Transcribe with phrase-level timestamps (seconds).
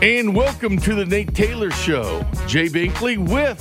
[0.00, 2.24] And welcome to the Nate Taylor Show.
[2.46, 3.60] Jay Binkley with,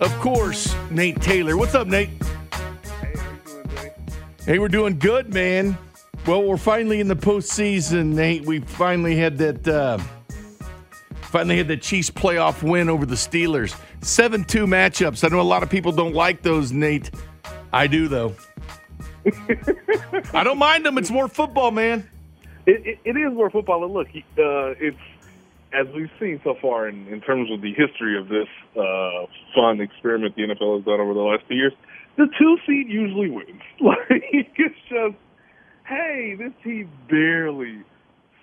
[0.00, 1.56] of course, Nate Taylor.
[1.56, 2.08] What's up, Nate?
[2.10, 2.54] Hey,
[3.00, 3.92] how you doing, Jay?
[4.44, 5.76] Hey, we're doing good, man.
[6.24, 8.46] Well, we're finally in the postseason, Nate.
[8.46, 9.66] We finally had that.
[9.66, 9.98] Uh,
[11.22, 13.76] finally had the Chiefs playoff win over the Steelers.
[14.02, 15.24] Seven-two matchups.
[15.24, 17.10] I know a lot of people don't like those, Nate.
[17.72, 18.36] I do though.
[20.32, 20.96] I don't mind them.
[20.96, 22.08] It's more football, man.
[22.66, 23.84] It, it, it is more football.
[23.84, 24.96] And look, uh, it's
[25.72, 29.80] as we've seen so far in, in terms of the history of this uh, fun
[29.80, 31.72] experiment the NFL has done over the last few years.
[32.16, 33.62] The two seed usually wins.
[33.80, 34.24] Like
[34.58, 35.16] it's just,
[35.86, 37.82] hey, this team barely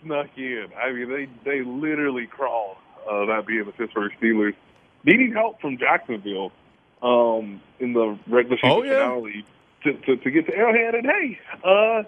[0.03, 0.67] snuck in.
[0.81, 2.77] I mean, they they literally crawled.
[3.09, 4.53] Uh, that being the Pittsburgh Steelers,
[5.05, 6.51] needing help from Jacksonville
[7.01, 9.03] um, in the regular season Oh, yeah.
[9.03, 9.45] finale
[9.83, 10.95] to, to to get to Arrowhead.
[10.95, 12.03] And hey, uh,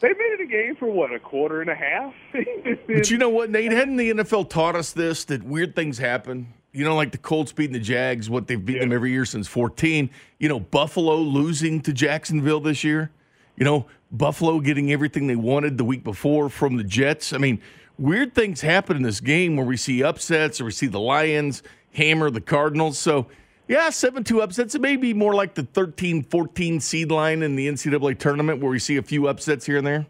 [0.00, 2.14] they made it a game for what a quarter and a half.
[2.86, 3.72] But you know what, Nate?
[3.72, 6.52] Hadn't the NFL taught us this that weird things happen?
[6.72, 9.46] You know, like the Colts beating the Jags, what they've beaten them every year since
[9.48, 10.10] 14.
[10.38, 13.10] You know, Buffalo losing to Jacksonville this year.
[13.56, 17.32] You know, Buffalo getting everything they wanted the week before from the Jets.
[17.32, 17.60] I mean,
[17.98, 21.62] weird things happen in this game where we see upsets or we see the Lions
[21.92, 22.98] hammer the Cardinals.
[22.98, 23.26] So,
[23.70, 24.74] yeah, 7 2 upsets.
[24.74, 28.70] It may be more like the 13 14 seed line in the NCAA tournament where
[28.70, 30.06] we see a few upsets here and there.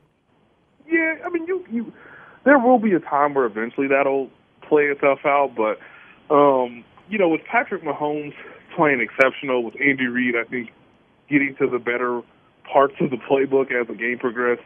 [0.88, 1.92] Yeah, I mean, you you
[2.44, 4.30] there will be a time where eventually that'll
[4.62, 5.78] play itself out, but
[6.34, 8.32] um, you know, with Patrick Mahomes
[8.74, 10.70] playing exceptional, with Andy Reid, I think
[11.28, 12.22] getting to the better
[12.72, 14.62] parts of the playbook as the game progressed,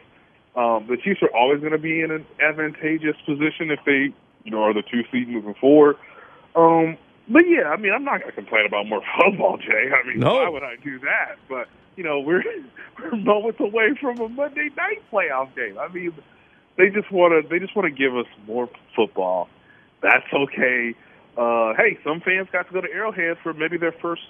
[0.55, 4.15] um, the Chiefs are always going to be in an advantageous position if they,
[4.45, 5.97] you know, are the two seed moving forward.
[6.55, 6.97] Um,
[7.29, 9.91] but yeah, I mean, I'm not going to complain about more football, Jay.
[9.93, 10.35] I mean, No.
[10.35, 11.37] why would I do that?
[11.49, 12.43] But you know, we're
[13.03, 15.79] we're moments away from a Monday night playoff game.
[15.79, 16.13] I mean,
[16.77, 19.49] they just want to they just want to give us more football.
[20.03, 20.95] That's okay.
[21.37, 24.23] Uh, hey, some fans got to go to Arrowhead for maybe their first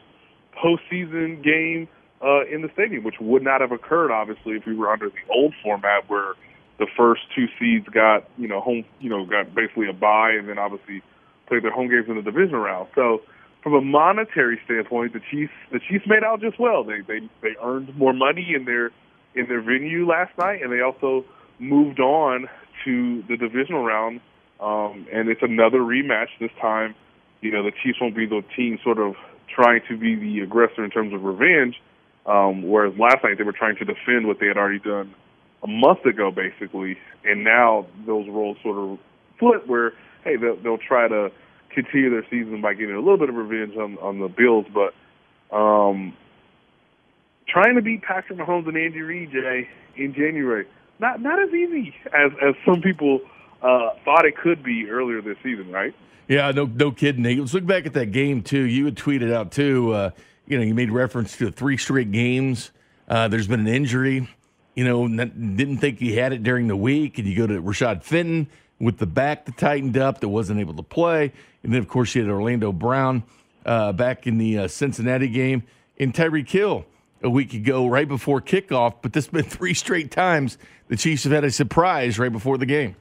[0.56, 1.88] postseason game
[2.22, 5.16] uh, in the stadium, which would not have occurred obviously if we were under the
[5.30, 6.34] old format where
[6.78, 10.48] the first two seeds got you know home you know got basically a bye and
[10.48, 11.02] then obviously
[11.46, 12.88] played their home games in the division round.
[12.94, 13.22] So
[13.62, 16.84] from a monetary standpoint, the Chiefs the Chiefs made out just well.
[16.84, 18.90] They they they earned more money in their
[19.34, 21.24] in their venue last night, and they also
[21.58, 22.48] moved on
[22.84, 24.20] to the divisional round.
[24.60, 26.94] Um, and it's another rematch this time.
[27.40, 29.14] You know, the Chiefs won't be the team sort of
[29.48, 31.80] trying to be the aggressor in terms of revenge,
[32.27, 35.14] um, whereas last night they were trying to defend what they had already done
[35.62, 36.98] a month ago, basically.
[37.24, 38.98] And now those roles sort of
[39.39, 39.92] flip, where
[40.24, 41.30] hey, they'll, they'll try to
[41.70, 44.95] continue their season by getting a little bit of revenge on on the Bills, but
[45.55, 46.17] um,
[47.48, 50.67] trying to beat Patrick Mahomes and Andy Reid, Jay, in January,
[50.98, 53.20] not not as easy as as some people
[53.62, 55.95] uh, thought it could be earlier this season, right?
[56.28, 57.22] Yeah, no, no kidding.
[57.39, 58.62] Let's look back at that game too.
[58.62, 59.92] You had tweeted out too.
[59.92, 60.11] Uh,
[60.46, 62.70] you know, you made reference to three straight games.
[63.08, 64.28] Uh, there's been an injury.
[64.74, 68.02] You know, didn't think he had it during the week, and you go to Rashad
[68.02, 68.48] Fenton
[68.80, 72.14] with the back that tightened up that wasn't able to play, and then of course
[72.14, 73.23] you had Orlando Brown
[73.64, 75.62] uh, back in the uh, Cincinnati game,
[75.98, 76.84] and Tyreek Hill
[77.23, 78.96] a week ago right before kickoff.
[79.02, 80.58] But this has been three straight times
[80.89, 82.96] the Chiefs have had a surprise right before the game.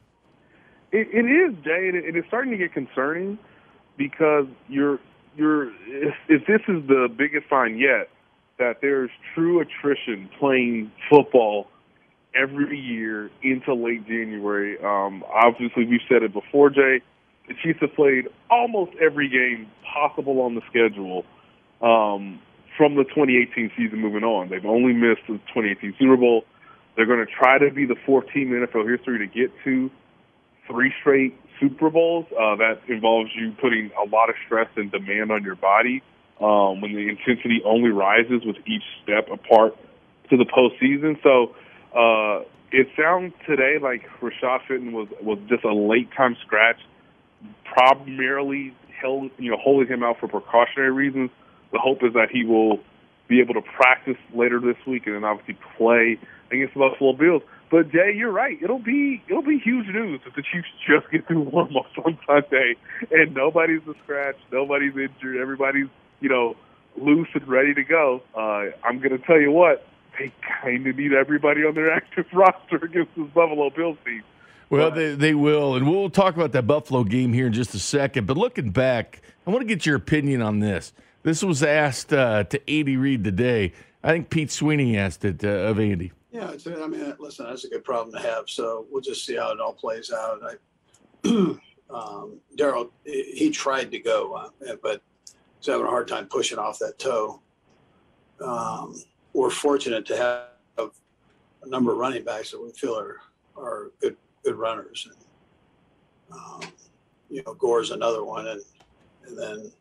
[0.91, 3.37] It, it is, Jay, and it, it is starting to get concerning
[3.97, 4.99] because you're
[5.35, 8.09] you're if, if this is the biggest sign yet
[8.59, 11.67] that there's true attrition playing football
[12.35, 14.77] every year into late January.
[14.83, 17.01] Um, obviously, we've said it before, Jay.
[17.47, 21.25] The Chiefs have played almost every game possible on the schedule
[21.81, 22.39] um,
[22.77, 24.49] from the 2018 season moving on.
[24.49, 26.45] They've only missed the 2018 Super Bowl.
[26.95, 29.91] They're going to try to be the fourth team in NFL history to get to
[30.67, 32.25] three straight Super Bowls.
[32.31, 36.01] Uh, that involves you putting a lot of stress and demand on your body
[36.39, 39.75] um, when the intensity only rises with each step apart
[40.29, 41.21] to the postseason.
[41.23, 41.55] So
[41.95, 46.79] uh, it sounds today like Rashad Fenton was was just a late time scratch,
[47.65, 51.29] primarily held you know holding him out for precautionary reasons.
[51.71, 52.79] The hope is that he will
[53.27, 56.19] be able to practice later this week and then obviously play
[56.51, 57.41] against the Buffalo Bills.
[57.69, 58.57] But Jay, you're right.
[58.61, 62.17] It'll be it'll be huge news if the Chiefs just get through warm ups on
[62.25, 62.75] Sunday
[63.11, 65.89] and nobody's a scratch, nobody's injured, everybody's
[66.21, 66.55] you know
[66.97, 68.21] loose and ready to go.
[68.35, 69.85] Uh, I'm to tell you what
[70.17, 70.31] they
[70.61, 74.23] kind of need everybody on their active roster against this Buffalo Bills team.
[74.69, 75.75] Well, they, they will.
[75.75, 78.25] And we'll talk about that Buffalo game here in just a second.
[78.25, 80.93] But looking back, I want to get your opinion on this.
[81.21, 83.73] This was asked uh, to Andy Reid today.
[84.03, 86.11] I think Pete Sweeney asked it uh, of Andy.
[86.31, 88.49] Yeah, it's, I mean, listen, that's a good problem to have.
[88.49, 90.41] So we'll just see how it all plays out.
[91.23, 91.55] I,
[91.93, 95.01] Um, Darrel, he tried to go, uh, but
[95.59, 97.39] he's having a hard time pushing off that toe.
[98.41, 99.01] Um,
[99.33, 100.91] we're fortunate to have
[101.63, 103.21] a number of running backs that we feel are
[103.57, 105.07] are good good runners.
[105.09, 106.61] And, um,
[107.29, 108.61] you know, Gore's another one, and
[109.25, 109.71] and then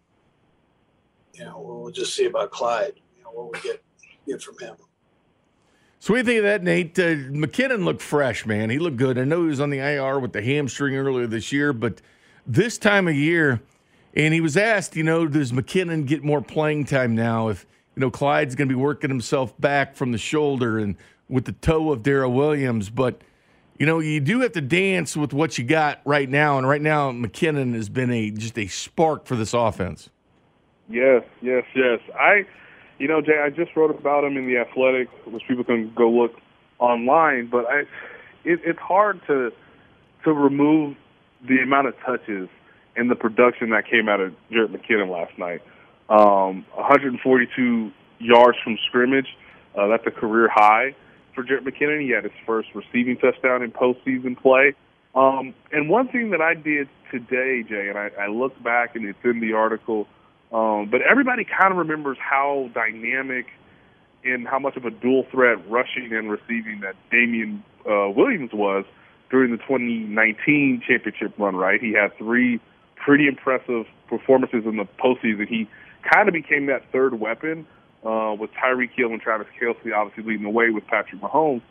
[1.35, 2.95] you know we'll just see about Clyde.
[3.17, 3.83] You know what we get
[4.27, 4.77] get from him.
[5.99, 6.99] So what do you think of that, Nate?
[6.99, 8.71] Uh, McKinnon looked fresh, man.
[8.71, 9.19] He looked good.
[9.19, 12.03] I know he was on the IR with the hamstring earlier this year, but
[12.45, 13.63] this time of year,
[14.13, 17.67] and he was asked, you know, does McKinnon get more playing time now if
[17.97, 20.97] you know Clyde's going to be working himself back from the shoulder and
[21.29, 23.23] with the toe of Darrel Williams, but
[23.79, 26.81] you know, you do have to dance with what you got right now, and right
[26.81, 30.11] now McKinnon has been a just a spark for this offense.
[30.89, 32.01] Yes, yes, yes.
[32.15, 32.47] I,
[32.99, 36.11] you know, Jay, I just wrote about him in the Athletic, which people can go
[36.11, 36.35] look
[36.79, 37.49] online.
[37.51, 37.81] But I,
[38.45, 39.51] it, it's hard to
[40.25, 40.97] to remove
[41.49, 42.49] the amount of touches
[42.95, 45.63] and the production that came out of Jerick McKinnon last night.
[46.13, 49.29] Um, 142 yards from scrimmage.
[49.75, 50.95] Uh, that's a career high
[51.35, 52.03] for Jerick McKinnon.
[52.03, 54.75] He had his first receiving touchdown in postseason play.
[55.15, 59.19] Um, and one thing that I did today, Jay, and I, I back and it's
[59.25, 60.07] in the article,
[60.53, 63.47] um, but everybody kind of remembers how dynamic
[64.23, 68.85] and how much of a dual threat rushing and receiving that Damien uh, Williams was
[69.31, 71.81] during the 2019 championship run, right?
[71.81, 72.61] He had three
[72.97, 75.49] pretty impressive performances in the postseason.
[75.49, 75.69] He
[76.03, 77.67] kind of became that third weapon
[78.05, 81.63] uh, with Tyreek Hill and Travis Kelce obviously leading the way with Patrick Mahomes.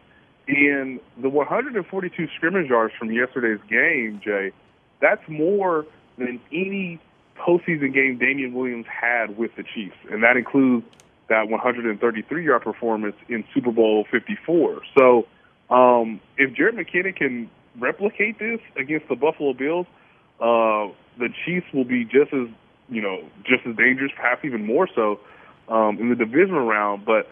[0.48, 4.52] And the 142 scrimmage yards from yesterday's game, Jay,
[5.00, 5.86] that's more
[6.18, 7.00] than any
[7.38, 10.86] postseason game Damien Williams had with the Chiefs, and that includes
[11.28, 14.82] that 133 yard performance in Super Bowl 54.
[14.98, 15.28] So,
[15.70, 17.50] um, if Jerick McKinnon can
[17.80, 19.88] replicate this against the Buffalo Bills,
[20.40, 22.48] uh, the Chiefs will be just as
[22.92, 25.20] you know just as dangerous, perhaps even more so
[25.68, 27.06] um, in the divisional round.
[27.06, 27.28] But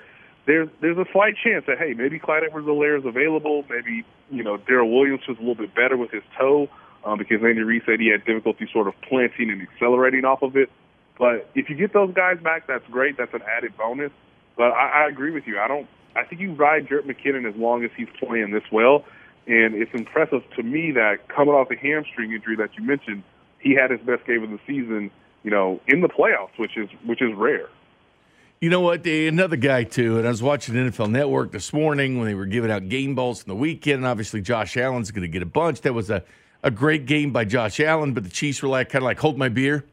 [0.48, 3.64] there's there's a slight chance that hey, maybe Clyde Edwards-Helaire is available.
[3.70, 6.68] Maybe you know Darrel Williams was a little bit better with his toe
[7.06, 10.56] um, because Andy Reid said he had difficulty sort of planting and accelerating off of
[10.56, 10.72] it.
[11.20, 13.18] But if you get those guys back, that's great.
[13.18, 14.12] That's an added bonus.
[14.56, 15.60] But I, I agree with you.
[15.60, 15.88] I don't.
[16.16, 19.06] I think you ride Jerick McKinnon as long as he's playing this well.
[19.48, 23.24] And it's impressive to me that coming off the hamstring injury that you mentioned,
[23.60, 25.12] he had his best game of the season,
[25.44, 27.70] you know, in the playoffs, which is which is rare.
[28.62, 29.06] You know what?
[29.08, 32.70] Another guy, too, and I was watching NFL Network this morning when they were giving
[32.70, 35.80] out game balls in the weekend, and obviously Josh Allen's going to get a bunch.
[35.82, 36.26] That was a,
[36.62, 39.38] a great game by Josh Allen, but the Chiefs were like kind of like, hold
[39.38, 39.86] my beer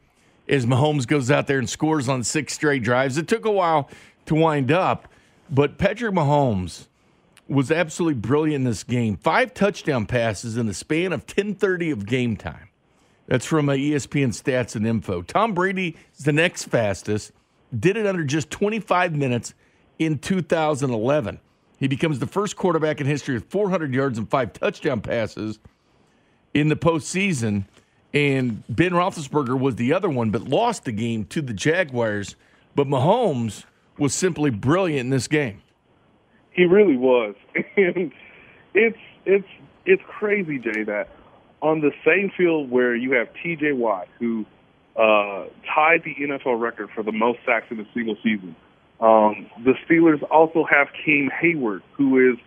[0.49, 3.17] as Mahomes goes out there and scores on six straight drives.
[3.17, 3.89] It took a while
[4.25, 5.07] to wind up,
[5.49, 6.87] but Patrick Mahomes
[7.47, 9.15] was absolutely brilliant in this game.
[9.15, 12.66] Five touchdown passes in the span of 10:30 of game time.
[13.27, 15.21] That's from uh, ESPN Stats and Info.
[15.21, 17.31] Tom Brady is the next fastest
[17.77, 19.53] did it under just 25 minutes
[19.99, 21.39] in 2011.
[21.79, 25.59] He becomes the first quarterback in history with 400 yards and five touchdown passes
[26.53, 27.65] in the postseason.
[28.13, 32.35] And Ben Roethlisberger was the other one, but lost the game to the Jaguars.
[32.73, 33.65] But Mahomes
[33.97, 35.61] was simply brilliant in this game.
[36.51, 37.35] He really was,
[37.75, 38.11] and
[38.73, 39.47] it's it's
[39.85, 41.09] it's crazy, Jay, that
[41.61, 43.73] on the same field where you have T.J.
[43.73, 44.45] Watt, who
[44.95, 48.55] uh, tied the NFL record for the most sacks in a single season.
[48.99, 52.39] Um, the Steelers also have Cam Heyward, who is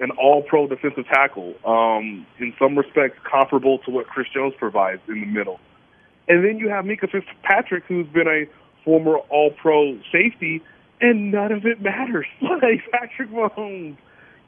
[0.00, 5.20] an all-pro defensive tackle, um, in some respects comparable to what Chris Jones provides in
[5.20, 5.60] the middle.
[6.28, 8.46] And then you have Minkah Fitzpatrick, who's been a
[8.84, 10.62] former all-pro safety,
[11.00, 12.26] and none of it matters.
[12.40, 13.96] Like Patrick Mahomes,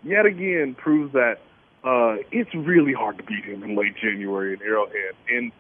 [0.03, 1.39] yet again, proves that
[1.85, 5.15] uh, it's really hard to beat him in late January in Arrowhead.
[5.29, 5.53] And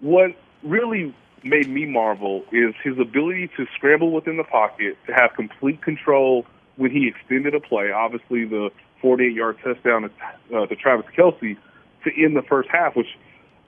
[0.00, 0.30] what
[0.62, 5.82] really made me marvel is his ability to scramble within the pocket, to have complete
[5.82, 7.90] control when he extended a play.
[7.92, 8.70] Obviously, the
[9.02, 11.56] 48-yard touchdown to, uh, to Travis Kelce
[12.04, 13.18] to end the first half, which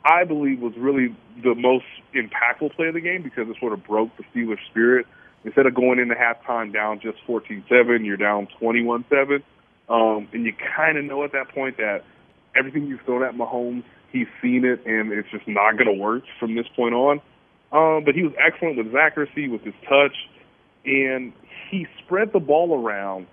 [0.05, 3.85] I believe was really the most impactful play of the game because it sort of
[3.85, 5.07] broke the Steelers' spirit.
[5.45, 9.43] Instead of going into halftime down just 14-7, you're down 21-7,
[9.89, 12.05] um, and you kind of know at that point that
[12.57, 16.25] everything you've thrown at Mahomes, he's seen it, and it's just not going to work
[16.39, 17.21] from this point on.
[17.73, 20.15] Um, but he was excellent with his accuracy, with his touch,
[20.85, 21.33] and
[21.71, 23.27] he spread the ball around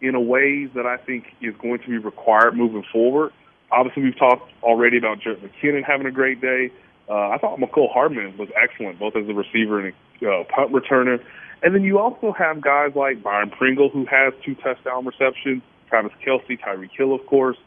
[0.00, 3.32] in a way that I think is going to be required moving forward.
[3.70, 6.70] Obviously, we've talked already about Jerick McKinnon having a great day.
[7.08, 9.92] Uh, I thought Mecole Hardman was excellent, both as a receiver and
[10.22, 11.22] a uh, punt returner.
[11.62, 16.12] And then you also have guys like Byron Pringle, who has two touchdown receptions, Travis
[16.24, 17.58] Kelce, Tyreek Hill, of course.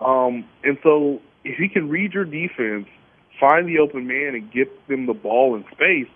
[0.00, 2.86] Um, and so if he can read your defense
[3.40, 6.08] find the open man and get them the ball in space,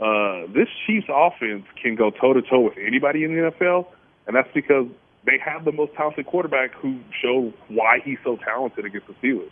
[0.00, 3.86] uh, this Chiefs offense can go toe to toe with anybody in the NFL,
[4.26, 4.86] and that's because
[5.26, 9.50] they have the most talented quarterback who showed why he's so talented against the Steelers.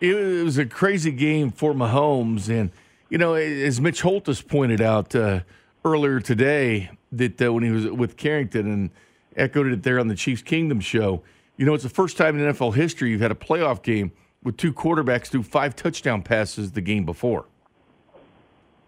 [0.00, 2.70] It was a crazy game for Mahomes, and
[3.10, 5.40] you know, as Mitch Holthus pointed out uh,
[5.84, 8.90] earlier today, that uh, when he was with Carrington and
[9.38, 11.22] echoed it there on the Chiefs Kingdom show,
[11.56, 14.56] you know, it's the first time in NFL history you've had a playoff game with
[14.56, 17.46] two quarterbacks do five touchdown passes the game before.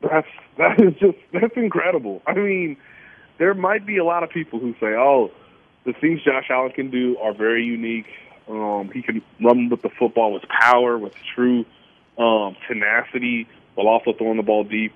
[0.02, 2.22] That's that is just that's incredible.
[2.26, 2.76] I mean,
[3.38, 5.30] there might be a lot of people who say, "Oh,
[5.84, 8.06] the things Josh Allen can do are very unique.
[8.48, 11.64] Um, he can run with the football with power, with true
[12.18, 14.92] um, tenacity, while also throwing the ball deep."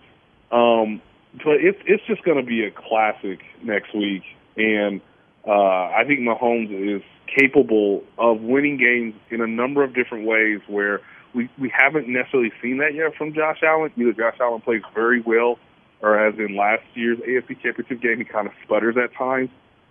[0.50, 1.02] Um,
[1.44, 4.23] but it's it's just going to be a classic next week,
[4.56, 5.00] and
[5.46, 10.60] uh, I think Mahomes is capable of winning games in a number of different ways
[10.66, 11.00] where
[11.34, 13.92] we, we haven't necessarily seen that yet from Josh Allen.
[13.96, 15.58] Either Josh Allen plays very well,
[16.00, 19.50] or as in last year's AFC Championship game, he kind of sputters at times.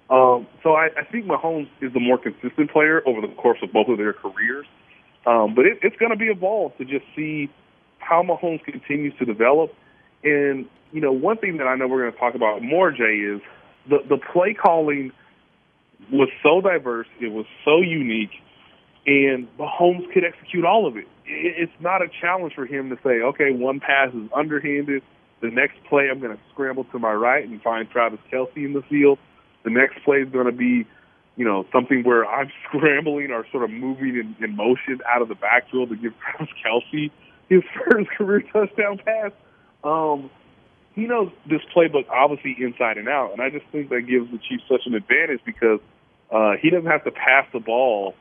[0.10, 3.72] Um, so I, I think Mahomes is the more consistent player over the course of
[3.72, 4.66] both of their careers.
[5.26, 7.50] Um, but it, it's going to be a ball to just see
[8.00, 9.74] how Mahomes continues to develop.
[10.24, 13.18] And, you know, one thing that I know we're going to talk about more, Jay,
[13.18, 13.42] is
[13.88, 15.12] the, the play calling–
[16.12, 18.32] was so diverse, it was so unique,
[19.06, 21.08] and Mahomes could execute all of it.
[21.26, 25.04] It's not a challenge for him to say, okay, one pass is underhanded.
[25.42, 28.74] The next play, I'm going to scramble to my right and find Travis Kelce in
[28.74, 29.20] the field.
[29.64, 30.86] The next play is going to be,
[31.36, 35.28] you know, something where I'm scrambling or sort of moving in, in motion out of
[35.28, 37.12] the backfield to give Travis Kelce
[37.50, 39.32] his first career touchdown pass.
[39.84, 40.30] Um,
[40.96, 44.38] he knows this playbook obviously inside and out, and I just think that gives the
[44.38, 45.80] Chiefs such an advantage because
[46.34, 48.16] uh, he doesn't have to pass the ball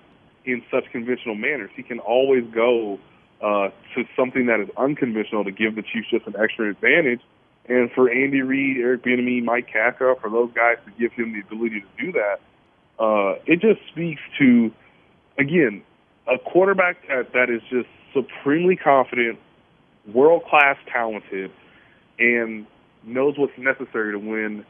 [0.45, 1.71] in such conventional manners.
[1.75, 2.99] He can always go
[3.41, 7.21] uh, to something that is unconventional to give the Chiefs just an extra advantage.
[7.69, 11.41] And for Andy Reid, Eric Bieniemy, Mike Kafka, for those guys to give him the
[11.41, 12.41] ability to do that,
[12.99, 14.71] uh, it just speaks to,
[15.39, 15.83] again,
[16.27, 19.39] a quarterback that, that is just supremely confident,
[20.13, 21.51] world class talented,
[22.19, 22.67] and
[23.05, 24.65] knows what's necessary to win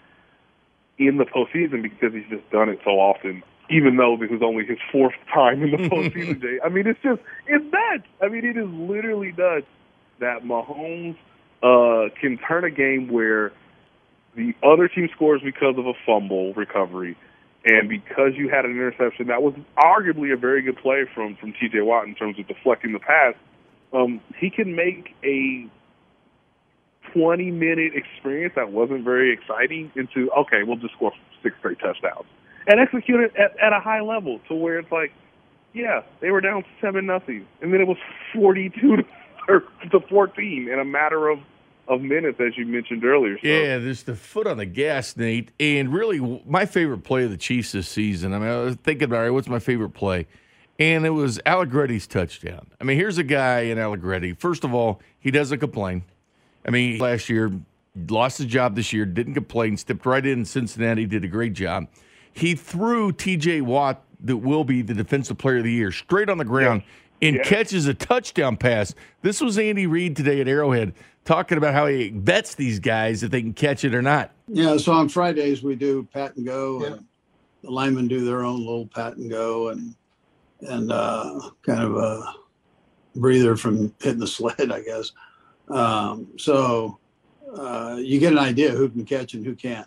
[1.07, 3.43] in the postseason because he's just done it so often.
[3.71, 6.59] Even though this is only his fourth time in the postseason, Jay.
[6.65, 8.09] I mean, it's just it's nuts.
[8.21, 9.67] I mean, it is literally nuts
[10.19, 11.17] that Mahomes
[11.63, 13.53] uh, can turn a game where
[14.35, 17.17] the other team scores because of a fumble recovery,
[17.65, 21.53] and because you had an interception that was arguably a very good play from from
[21.53, 21.81] T.J.
[21.81, 23.35] Watt in terms of deflecting the pass.
[23.93, 25.69] Um, he can make a
[27.13, 32.27] 20 minute experience that wasn't very exciting into okay, we'll just score six straight touchdowns
[32.67, 35.13] and execute it at, at a high level to where it's like,
[35.75, 37.97] yeah, they were down seven nothing, and then it was
[38.35, 38.97] 42
[39.49, 41.39] to 14 in a matter of
[41.89, 43.37] of minutes, as you mentioned earlier.
[43.43, 43.49] So.
[43.49, 45.51] Yeah, there's the foot on the gas, Nate.
[45.59, 48.33] And really, my favorite play of the Chiefs this season.
[48.33, 49.31] I mean, I was thinking about it.
[49.31, 50.29] What's my favorite play?
[50.79, 52.69] And it was Allegretti's touchdown.
[52.81, 54.33] I mean, here's a guy in Allegretti.
[54.33, 56.05] First of all, he doesn't complain.
[56.67, 57.53] I mean, last year,
[58.09, 61.89] lost his job this year, didn't complain, stepped right in Cincinnati, did a great job.
[62.33, 66.39] He threw TJ Watt, that will be the defensive player of the year, straight on
[66.39, 66.83] the ground
[67.21, 67.29] yeah.
[67.29, 67.43] and yeah.
[67.43, 68.95] catches a touchdown pass.
[69.23, 73.31] This was Andy Reid today at Arrowhead talking about how he bets these guys if
[73.31, 74.33] they can catch it or not.
[74.49, 76.81] Yeah, so on Fridays we do pat and go.
[76.81, 76.87] Yeah.
[76.89, 77.07] And
[77.63, 79.95] the linemen do their own little pat and go and
[80.61, 82.35] and uh, kind of a
[83.17, 85.13] breather from hitting the sled, I guess.
[85.73, 86.99] Um, so
[87.57, 89.87] uh, you get an idea who can catch and who can't.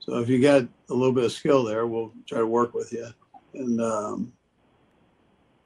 [0.00, 2.92] So if you got a little bit of skill there, we'll try to work with
[2.92, 3.06] you.
[3.54, 4.32] And um,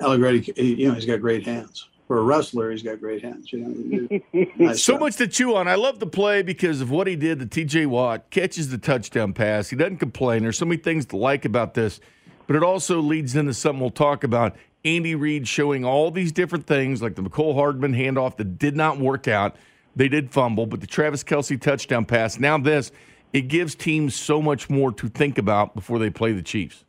[0.00, 1.88] Allegretti, you know, he's got great hands.
[2.06, 3.50] For a wrestler, he's got great hands.
[3.50, 5.00] You know, nice so stuff.
[5.00, 5.68] much to chew on.
[5.68, 7.86] I love the play because of what he did to T.J.
[7.86, 8.28] Watt.
[8.28, 9.70] Catches the touchdown pass.
[9.70, 10.42] He doesn't complain.
[10.42, 12.00] There's so many things to like about this,
[12.46, 14.56] but it also leads into something we'll talk about.
[14.84, 18.98] Andy Reid showing all these different things, like the Mecole Hardman handoff that did not
[18.98, 19.56] work out.
[19.96, 22.38] They did fumble, but the Travis Kelce touchdown pass.
[22.38, 22.92] Now this,
[23.32, 26.84] it gives teams so much more to think about before they play the Chiefs.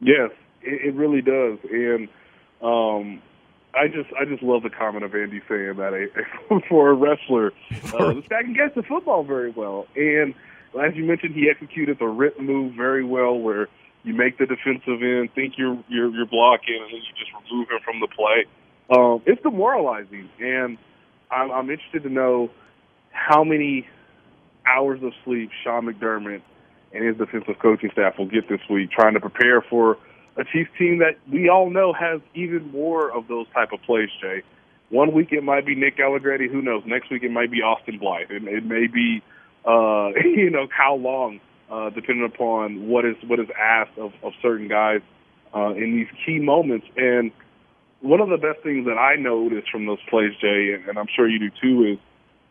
[0.00, 0.30] Yes,
[0.62, 2.08] it, it really does, and
[2.62, 3.22] um,
[3.74, 7.52] I just I just love the comment of Andy saying that a, for a wrestler,
[7.94, 10.34] uh, this guy can catch the football very well, and
[10.80, 13.68] as you mentioned, he executed the rip move very well, where
[14.08, 17.68] you make the defensive end think you're you're, you're blocking, and then you just remove
[17.68, 18.46] him from the play.
[18.90, 20.78] Um, it's demoralizing, and
[21.30, 22.50] I'm, I'm interested to know
[23.12, 23.86] how many
[24.66, 26.42] hours of sleep Sean McDermott
[26.92, 29.98] and his defensive coaching staff will get this week, trying to prepare for
[30.36, 34.08] a Chiefs team that we all know has even more of those type of plays,
[34.22, 34.42] Jay.
[34.90, 36.48] one week it might be Nick Allegretti.
[36.48, 36.82] Who knows?
[36.86, 38.30] Next week it might be Austin Blythe.
[38.30, 39.22] It, it may be,
[39.66, 44.32] uh, you know, how long, uh, depending upon what is what is asked of, of
[44.42, 45.00] certain guys
[45.54, 46.86] uh, in these key moments.
[46.96, 47.30] And
[48.00, 51.08] one of the best things that I noticed from those plays, Jay, and, and I'm
[51.14, 51.98] sure you do too, is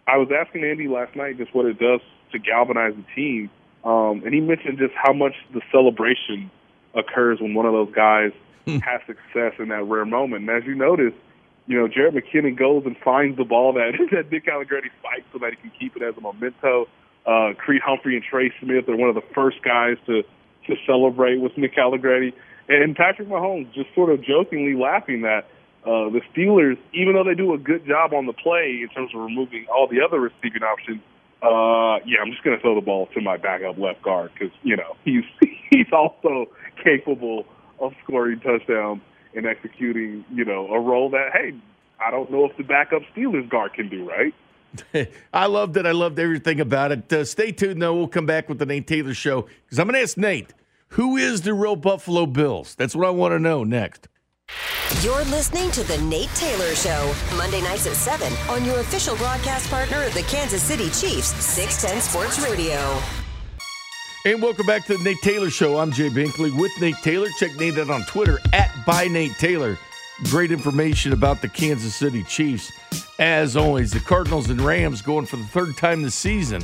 [0.08, 3.50] I was asking Andy last night just what it does to galvanize the team,
[3.84, 6.52] um, and he mentioned just how much the celebration
[6.94, 8.32] occurs when one of those guys
[8.68, 8.80] Hmm.
[8.80, 10.42] has success in that rare moment.
[10.42, 11.14] And as you notice,
[11.68, 15.40] you know, Jerick McKinnon goes and finds the ball that, that Nick Allegretti spikes so
[15.40, 16.90] that he can keep it as a memento.
[17.28, 20.24] Uh, Creed Humphrey and Trey Smith are one of the first guys to,
[20.66, 22.34] to celebrate with Nick Allegretti.
[22.70, 25.46] And Patrick Mahomes just sort of jokingly laughing that
[25.84, 29.12] uh, the Steelers, even though they do a good job on the play in terms
[29.14, 31.02] of removing all the other receiving options,
[31.42, 34.54] uh, yeah, I'm just going to throw the ball to my backup left guard because
[34.64, 35.24] you know he's
[35.70, 36.48] he's also
[36.84, 37.46] capable
[37.80, 39.02] of scoring touchdowns
[39.36, 41.54] and executing you know a role that hey,
[42.04, 44.34] I don't know if the backup Steelers guard can do right.
[45.34, 45.86] I loved it.
[45.86, 47.12] I loved everything about it.
[47.12, 47.96] Uh, stay tuned, though.
[47.96, 50.54] We'll come back with the Nate Taylor Show because I'm going to ask Nate,
[50.90, 52.76] who is the real Buffalo Bills?
[52.76, 54.08] That's what I want to know next.
[55.02, 59.70] You're listening to The Nate Taylor Show, Monday nights at 7 on your official broadcast
[59.70, 63.00] partner of the Kansas City Chiefs, 610 Sports Radio.
[64.26, 65.78] And welcome back to the Nate Taylor Show.
[65.78, 67.28] I'm Jay Binkley with Nate Taylor.
[67.38, 69.78] Check Nate out on Twitter at by Nate Taylor.
[70.26, 72.72] Great information about the Kansas City Chiefs.
[73.20, 76.64] As always, the Cardinals and Rams going for the third time this season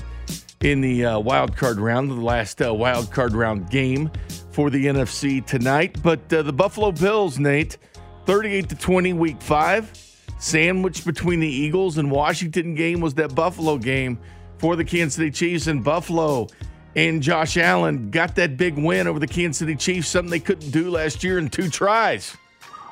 [0.62, 4.10] in the uh, wild card round, the last uh, wild card round game
[4.52, 6.02] for the NFC tonight.
[6.02, 7.78] But uh, the Buffalo Bills, Nate,
[8.26, 9.92] 38 to 20, week five.
[10.40, 14.18] Sandwiched between the Eagles and Washington game was that Buffalo game
[14.58, 16.48] for the Kansas City Chiefs and Buffalo.
[16.96, 20.72] And Josh Allen got that big win over the Kansas City Chiefs, something they couldn't
[20.72, 22.36] do last year in two tries.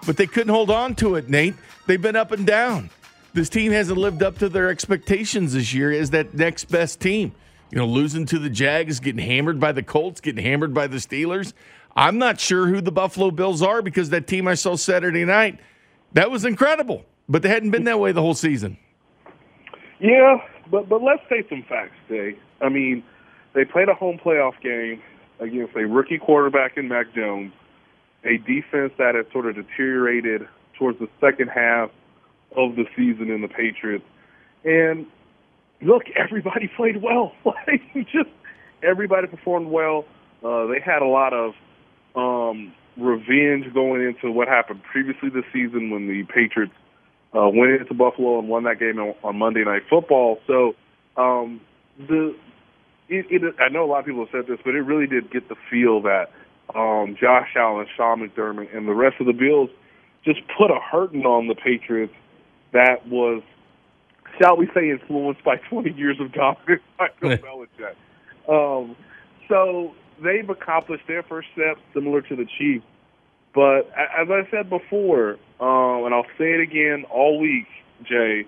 [0.06, 1.56] But they couldn't hold on to it, Nate.
[1.88, 2.90] They've been up and down.
[3.34, 7.34] This team hasn't lived up to their expectations this year as that next best team.
[7.72, 10.98] You know, losing to the Jags, getting hammered by the Colts, getting hammered by the
[10.98, 11.54] Steelers.
[11.96, 15.60] I'm not sure who the Buffalo Bills are because that team I saw Saturday night,
[16.14, 17.06] that was incredible.
[17.30, 18.78] But they hadn't been that way the whole season.
[20.00, 20.38] Yeah,
[20.70, 22.36] but but let's say some facts, Jay.
[22.60, 23.04] I mean,
[23.54, 25.02] they played a home playoff game
[25.40, 27.54] against a rookie quarterback in Mac Jones,
[28.24, 31.90] a defense that had sort of deteriorated towards the second half
[32.56, 34.06] of the season in the Patriots.
[34.64, 35.06] And
[35.82, 37.34] look, everybody played well.
[37.46, 37.82] Like
[38.12, 38.30] just
[38.84, 40.06] everybody performed well.
[40.44, 41.54] Uh, they had a lot of
[42.16, 46.74] um, revenge going into what happened previously this season when the Patriots
[47.36, 50.40] uh, went into Buffalo and won that game on, on Monday Night Football.
[50.48, 50.76] So
[51.18, 51.62] um,
[51.98, 52.36] the
[53.10, 55.32] it, it, I know a lot of people have said this, but it really did
[55.32, 56.32] get the feel that
[56.76, 59.70] um, Josh Allen, Sean McDermott, and the rest of the Bills
[60.24, 62.14] just put a hurting on the Patriots
[62.74, 63.42] that was,
[64.40, 67.96] shall we say, influenced by 20 years of dominance by Bill Belichick.
[68.48, 68.96] Um,
[69.48, 72.86] so they've accomplished their first step, similar to the Chiefs.
[73.54, 77.68] But as I said before, um, and I'll say it again all week,
[78.04, 78.46] Jay,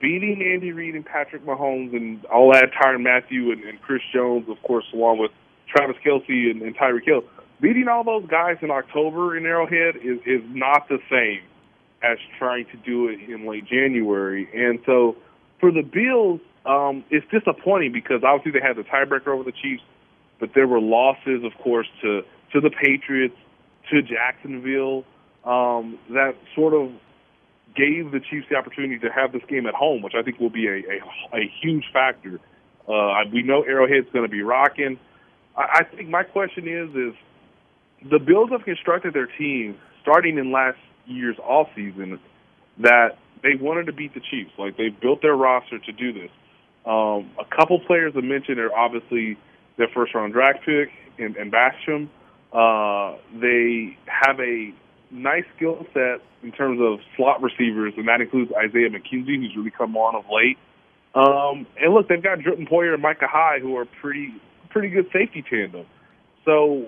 [0.00, 4.48] beating Andy Reid and Patrick Mahomes, and I'll add Tyrann Mathieu and, and Chris Jones,
[4.48, 5.30] of course, along with
[5.68, 7.22] Travis Kelce and, and Tyreek Hill.
[7.60, 11.40] Beating all those guys in October in Arrowhead is, is not the same
[12.02, 14.48] as trying to do it in late January.
[14.54, 15.16] And so
[15.58, 19.82] for the Bills, um, it's disappointing because obviously they had the tiebreaker over the Chiefs,
[20.38, 23.36] but there were losses, of course, to to the Patriots,
[23.90, 25.04] to Jacksonville,
[25.44, 26.90] um, that sort of
[27.74, 30.50] gave the Chiefs the opportunity to have this game at home, which I think will
[30.50, 32.40] be a a, a huge factor.
[32.88, 34.98] Uh, we know Arrowhead's going to be rocking.
[35.56, 37.14] I, I think my question is is
[38.02, 42.18] the Bills have constructed their team starting in last year's off season
[42.78, 44.50] that they wanted to beat the Chiefs.
[44.58, 46.30] Like they built their roster to do this.
[46.84, 49.36] Um, a couple players I mentioned are obviously
[49.76, 52.08] their first round draft pick and, and Basham.
[52.52, 54.72] Uh, they have a
[55.10, 59.70] nice skill set in terms of slot receivers, and that includes Isaiah McKenzie, who's really
[59.70, 60.58] come on of late.
[61.14, 64.34] Um, and look, they've got Dritten Poyer and Micah Hyde, who are pretty
[64.70, 65.86] pretty good safety tandem.
[66.44, 66.86] So,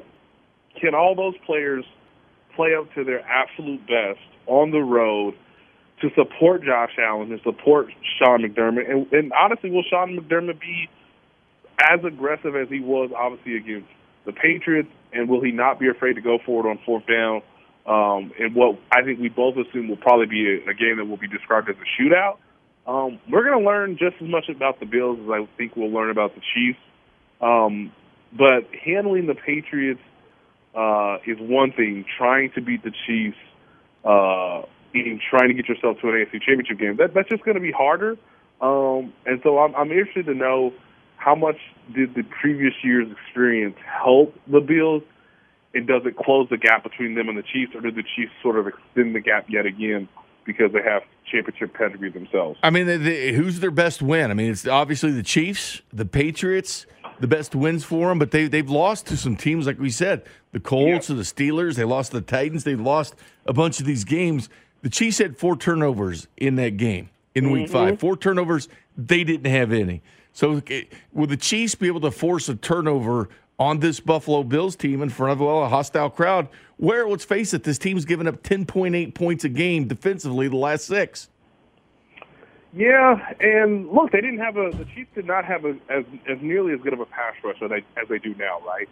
[0.80, 1.84] can all those players
[2.56, 5.34] play up to their absolute best on the road
[6.00, 7.88] to support Josh Allen and support
[8.18, 8.90] Sean McDermott?
[8.90, 10.88] And, and honestly, will Sean McDermott be
[11.80, 13.88] as aggressive as he was obviously against
[14.26, 14.90] the Patriots?
[15.12, 17.42] And will he not be afraid to go forward on fourth down?
[17.86, 21.06] Um, and what I think we both assume will probably be a, a game that
[21.06, 22.36] will be described as a shootout.
[22.86, 25.90] Um, we're going to learn just as much about the Bills as I think we'll
[25.90, 26.78] learn about the Chiefs.
[27.40, 27.92] Um,
[28.36, 30.00] but handling the Patriots
[30.74, 32.04] uh, is one thing.
[32.16, 33.36] Trying to beat the Chiefs
[34.04, 34.62] uh,
[34.94, 36.96] in trying to get yourself to an AFC Championship game.
[36.96, 38.16] That that's just going to be harder.
[38.60, 40.72] Um, and so I'm, I'm interested to know
[41.16, 41.56] how much
[41.94, 45.02] did the previous year's experience help the Bills,
[45.74, 48.32] and does it close the gap between them and the Chiefs, or did the Chiefs
[48.42, 50.08] sort of extend the gap yet again
[50.44, 52.58] because they have championship pedigree themselves?
[52.62, 54.30] I mean, who's their best win?
[54.30, 56.86] I mean, it's obviously the Chiefs, the Patriots,
[57.20, 60.22] the best wins for them, but they they've lost to some teams like we said,
[60.52, 61.14] the Colts Yeah.
[61.14, 61.74] or the Steelers.
[61.76, 62.64] They lost to the Titans.
[62.64, 63.14] They lost
[63.46, 64.48] a bunch of these games.
[64.82, 67.98] The Chiefs had four turnovers in that game in Week Five.
[68.00, 68.68] Four turnovers.
[68.96, 70.02] They didn't have any.
[70.32, 73.28] So eh, will the Chiefs be able to force a turnover
[73.58, 76.48] on this Buffalo Bills team in front of well, a hostile crowd?
[76.76, 80.46] Where let's face it, this team's given up ten point eight points a game defensively
[80.48, 81.28] the last six.
[82.74, 84.70] Yeah, and look, they didn't have a.
[84.70, 87.56] The Chiefs did not have a, as as nearly as good of a pass rush
[87.62, 88.88] as they as they do now, right?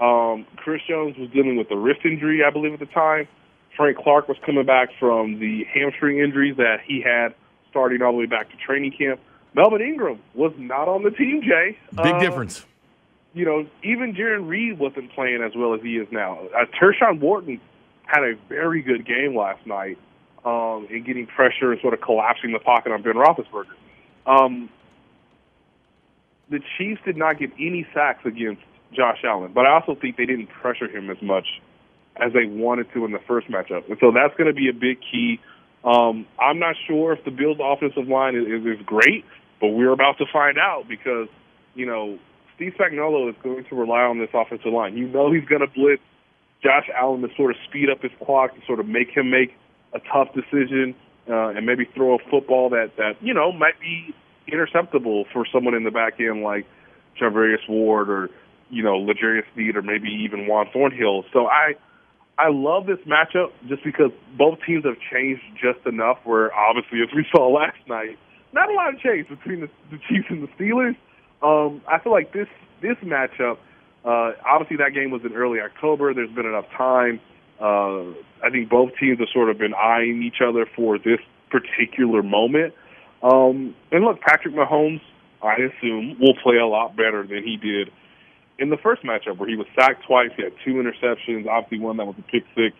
[0.00, 3.28] Um, Chris Jones was dealing with a wrist injury, I believe, at the time.
[3.76, 7.34] Frank Clark was coming back from the hamstring injuries that he had
[7.70, 9.20] starting all the way back to training camp.
[9.54, 11.78] Melvin Ingram was not on the team, Jay.
[11.92, 12.66] Big Uh, difference.
[13.32, 16.40] you know, even Jarran Reed wasn't playing as well as he is now.
[16.56, 17.60] Uh, Tershawn Wharton
[18.06, 19.98] had a very good game last night
[20.44, 23.74] um, in getting pressure and sort of collapsing the pocket on Ben Roethlisberger.
[24.26, 24.70] Um,
[26.48, 30.26] the Chiefs did not get any sacks against Josh Allen, but I also think they
[30.26, 31.46] didn't pressure him as much
[32.16, 34.72] as they wanted to in the first matchup, and so that's going to be a
[34.72, 35.40] big key.
[35.84, 39.24] Um, I'm not sure if the Bills' offensive line is, is, great,
[39.60, 41.28] but we're about to find out because
[41.74, 42.18] you know
[42.56, 44.96] Steve Spagnuolo is going to rely on this offensive line.
[44.96, 46.02] You know he's going to blitz
[46.62, 49.56] Josh Allen to sort of speed up his clock to sort of make him make
[49.92, 50.94] a tough decision
[51.28, 54.14] uh, and maybe throw a football that that you know might be
[54.48, 56.66] interceptable for someone in the back end like
[57.20, 58.30] Charvarius Ward or
[58.68, 61.24] you know L'Jarius Sneed or maybe even Juan Thornhill.
[61.32, 61.74] So I
[62.38, 66.18] I love this matchup just because both teams have changed just enough.
[66.24, 68.18] Where obviously, as we saw last night,
[68.52, 70.96] not a lot of change between the, the Chiefs and the Steelers.
[71.42, 72.48] Um, I feel like this
[72.82, 73.58] this matchup.
[74.02, 76.14] Uh, obviously, that game was in early October.
[76.14, 77.20] There's been enough time.
[77.60, 81.20] Uh, I think both teams have sort of been eyeing each other for this
[81.50, 82.74] particular moment.
[83.22, 85.02] Um, and look, Patrick Mahomes,
[85.42, 87.90] I assume, will play a lot better than he did
[88.58, 90.30] in the first matchup where he was sacked twice.
[90.36, 91.46] He had two interceptions.
[91.46, 92.76] Obviously, one that was a pick six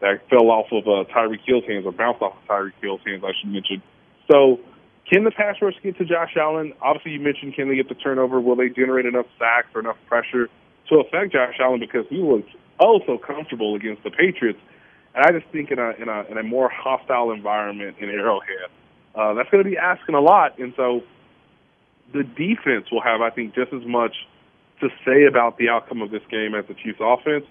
[0.00, 3.22] that fell off of uh, Tyreek Hill's hands or bounced off of Tyreek Hill's hands,
[3.24, 3.82] I should mention.
[4.30, 4.60] So,
[5.10, 6.72] can the pass rush get to Josh Allen?
[6.80, 8.40] Obviously, you mentioned can they get the turnover?
[8.40, 10.48] Will they generate enough sacks or enough pressure
[10.88, 12.42] to affect Josh Allen because he was
[12.80, 14.58] oh so comfortable against the Patriots?
[15.14, 18.70] And I just think in a in a in a more hostile environment in Arrowhead,
[19.14, 20.58] uh, that's going to be asking a lot.
[20.58, 21.02] And so,
[22.12, 24.14] the defense will have, I think, just as much
[24.80, 27.44] to say about the outcome of this game as the Chiefs' offense.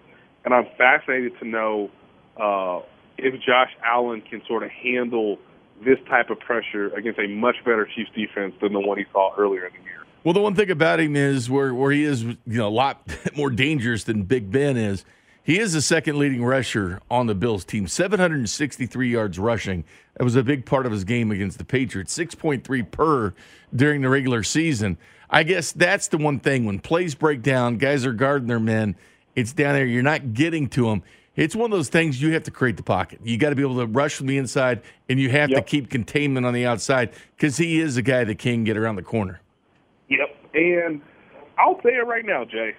[0.45, 1.91] And I'm fascinated to know
[2.39, 2.79] uh,
[3.17, 5.37] if Josh Allen can sort of handle
[5.83, 9.33] this type of pressure against a much better Chiefs defense than the one he saw
[9.37, 10.03] earlier in the year.
[10.23, 13.01] Well, the one thing about him is where, where he is, you know, a lot
[13.35, 15.05] more dangerous than Big Ben is.
[15.43, 19.83] He is the second leading rusher on the Bills team, 763 yards rushing.
[20.15, 23.33] That was a big part of his game against the Patriots, 6.3 per
[23.75, 24.97] during the regular season.
[25.29, 28.95] I guess that's the one thing when plays break down, guys are guarding their men.
[29.35, 29.85] It's down there.
[29.85, 31.03] You're not getting to them.
[31.35, 33.19] It's one of those things you have to create the pocket.
[33.23, 35.65] You got to be able to rush from the inside, and you have Yep.
[35.65, 38.97] to keep containment on the outside because he is a guy that can get around
[38.97, 39.39] the corner.
[40.09, 40.35] Yep.
[40.53, 41.01] And
[41.57, 42.73] I'll say it right now, Jay.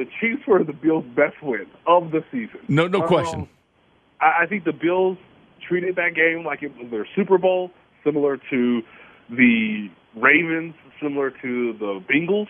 [0.00, 2.60] The Chiefs were the Bills' best win of the season.
[2.68, 3.48] No, no Um, question.
[4.18, 5.18] I, I think the Bills
[5.68, 7.70] treated that game like it was their Super Bowl,
[8.02, 8.82] similar to
[9.28, 12.48] the Ravens, similar to the Bengals.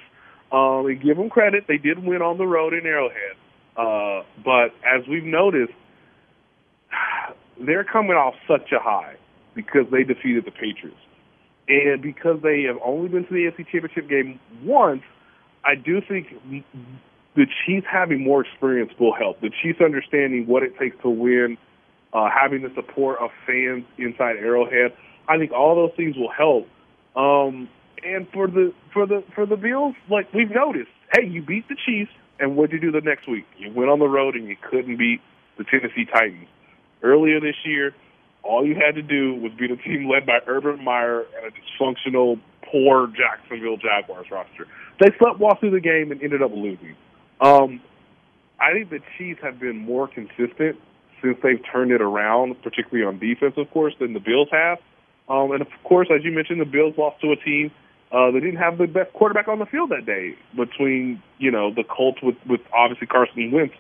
[0.53, 3.35] Um, and give them credit; they did win on the road in Arrowhead.
[3.77, 5.73] Uh, but as we've noticed,
[7.61, 9.17] they're coming off such a high
[9.57, 11.01] because they defeated the Patriots,
[11.67, 15.03] and because they have only been to the AFC Championship game once.
[15.65, 16.29] I do think
[17.37, 19.41] the Chiefs having more experience will help.
[19.41, 21.57] The Chiefs understanding what it takes to win,
[22.13, 24.97] uh, having the support of fans inside Arrowhead.
[25.29, 26.67] I think all those things will help.
[27.15, 27.69] Um,
[28.05, 31.77] and for the for the for the Bills, like we've noticed, hey, you beat the
[31.87, 33.45] Chiefs, and what'd you do the next week?
[33.59, 35.21] You went on the road and you couldn't beat
[35.59, 36.49] the Tennessee Titans.
[37.03, 37.95] Earlier this year,
[38.43, 41.51] all you had to do was beat a team led by Urban Meyer and a
[41.51, 44.67] dysfunctional, poor Jacksonville Jaguars roster.
[44.99, 46.97] They slept walk through the game and ended up losing.
[47.41, 47.81] Um,
[48.61, 50.77] I think the Chiefs have been more consistent
[51.23, 54.79] since they've turned it around, particularly on defense, of course, than the Bills have.
[55.29, 57.71] Um, and of course, as you mentioned, the Bills lost to a team
[58.13, 60.35] uh, that didn't have the best quarterback on the field that day.
[60.57, 63.75] Between you know the Colts with with obviously Carson Wentz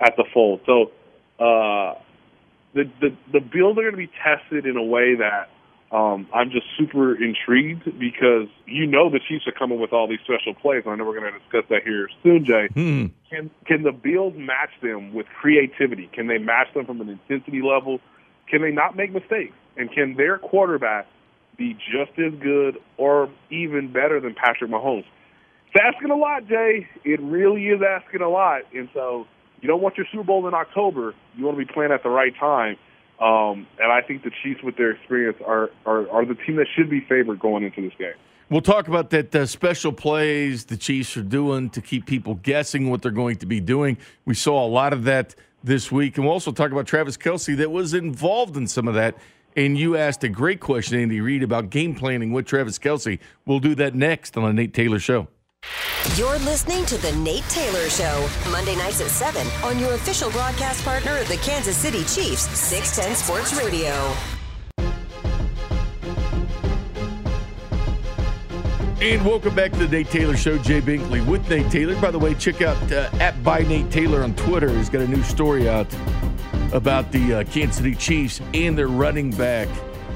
[0.00, 0.60] at the fold.
[0.66, 0.92] So
[1.38, 1.94] uh,
[2.74, 5.48] the the, the Bills are going to be tested in a way that
[5.92, 10.20] um, I'm just super intrigued because you know the Chiefs are coming with all these
[10.20, 10.84] special plays.
[10.86, 12.68] I know we're going to discuss that here soon, Jay.
[12.72, 13.06] Hmm.
[13.28, 16.08] Can can the Bills match them with creativity?
[16.12, 18.00] Can they match them from an intensity level?
[18.48, 19.54] Can they not make mistakes?
[19.76, 21.06] And can their quarterback
[21.56, 25.04] be just as good or even better than Patrick Mahomes?
[25.72, 26.88] It's asking a lot, Jay.
[27.04, 28.62] It really is asking a lot.
[28.74, 29.26] And so
[29.60, 31.14] you don't want your Super Bowl in October.
[31.36, 32.76] You want to be playing at the right time.
[33.20, 36.66] Um, and I think the Chiefs, with their experience, are, are, are the team that
[36.74, 38.14] should be favored going into this game.
[38.48, 42.90] We'll talk about that uh, special plays the Chiefs are doing to keep people guessing
[42.90, 43.98] what they're going to be doing.
[44.24, 46.16] We saw a lot of that this week.
[46.16, 49.16] And we'll also talk about Travis Kelce that was involved in some of that.
[49.56, 53.18] And you asked a great question, Andy Reid, about game planning with Travis Kelce.
[53.46, 55.28] We'll do that next on the Nate Taylor Show.
[56.16, 60.84] You're listening to The Nate Taylor Show, Monday nights at 7 on your official broadcast
[60.84, 63.92] partner of the Kansas City Chiefs, 610 Sports Radio.
[69.00, 70.58] And welcome back to the Nate Taylor Show.
[70.58, 71.98] Jay Binkley with Nate Taylor.
[72.00, 74.68] By the way, check out uh, at by Nate Taylor on Twitter.
[74.76, 75.86] He's got a new story out
[76.72, 79.68] about the uh, Kansas City Chiefs and their running back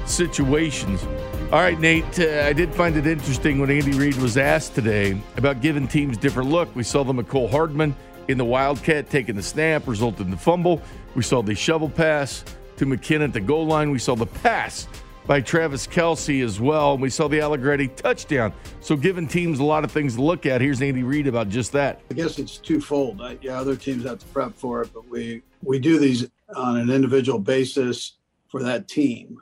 [0.05, 1.05] situations.
[1.51, 5.15] All right, Nate, uh, I did find it interesting when Andy Reid was asked today
[5.37, 6.75] about giving teams different look.
[6.75, 7.95] We saw the Mecole Hardman
[8.27, 10.81] in the Wildcat taking the snap, resulted in the fumble.
[11.13, 12.43] We saw the shovel pass
[12.77, 13.91] to McKinnon at the goal line.
[13.91, 14.87] We saw the pass
[15.27, 16.93] by Travis Kelce as well.
[16.93, 18.51] And we saw the Allegretti touchdown.
[18.81, 20.61] So, giving teams a lot of things to look at.
[20.61, 22.01] Here's Andy Reid about just that.
[22.09, 23.21] I guess it's twofold.
[23.21, 26.77] I, yeah, other teams have to prep for it, but we we do these on
[26.77, 29.37] an individual basis for that team.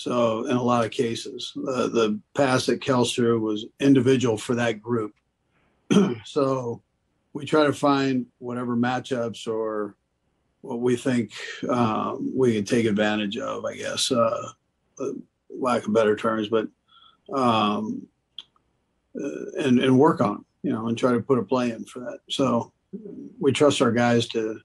[0.00, 4.80] So, in a lot of cases, uh, the pass at Kelce was individual for that
[4.80, 5.12] group.
[6.24, 6.80] so,
[7.34, 9.94] we try to find whatever matchups or
[10.62, 11.32] what we think
[11.68, 13.66] um, we can take advantage of.
[13.66, 14.10] I guess.
[14.10, 14.52] Uh,
[15.50, 16.68] lack of better terms, but
[17.30, 18.06] um,
[19.22, 22.00] uh, and and work on you know, and try to put a play in for
[22.00, 22.20] that.
[22.30, 22.72] So
[23.38, 24.60] we trust our guys to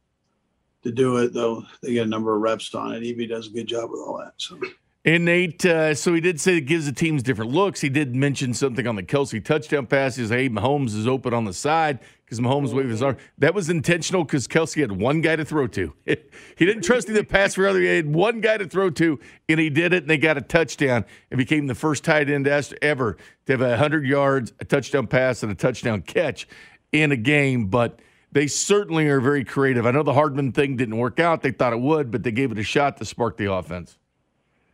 [0.83, 3.05] to do it, though they get a number of reps on it.
[3.05, 4.31] EB does a good job with all that.
[4.37, 4.57] So.
[5.05, 7.79] And Nate, uh, so he did say it gives the teams different looks.
[7.79, 10.15] He did mention something on the Kelce touchdown pass.
[10.15, 13.17] He said, hey, Mahomes is open on the side because Mahomes waved his arm.
[13.37, 15.93] That was intentional because Kelce had one guy to throw to.
[16.05, 16.15] he
[16.57, 17.81] didn't trust the pass for other.
[17.81, 20.41] He had one guy to throw to, and he did it, and they got a
[20.41, 25.05] touchdown and became the first tight end ever to have a 100 yards, a touchdown
[25.05, 26.47] pass, and a touchdown catch
[26.91, 27.67] in a game.
[27.67, 27.99] But
[28.31, 29.85] they certainly are very creative.
[29.85, 31.43] I know the Hardman thing didn't work out.
[31.43, 33.99] They thought it would, but they gave it a shot to spark the offense.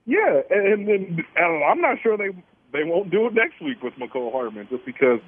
[0.06, 2.30] Yeah, and then I'm not sure they
[2.74, 5.20] they won't do it next week with Mecole Hardman just because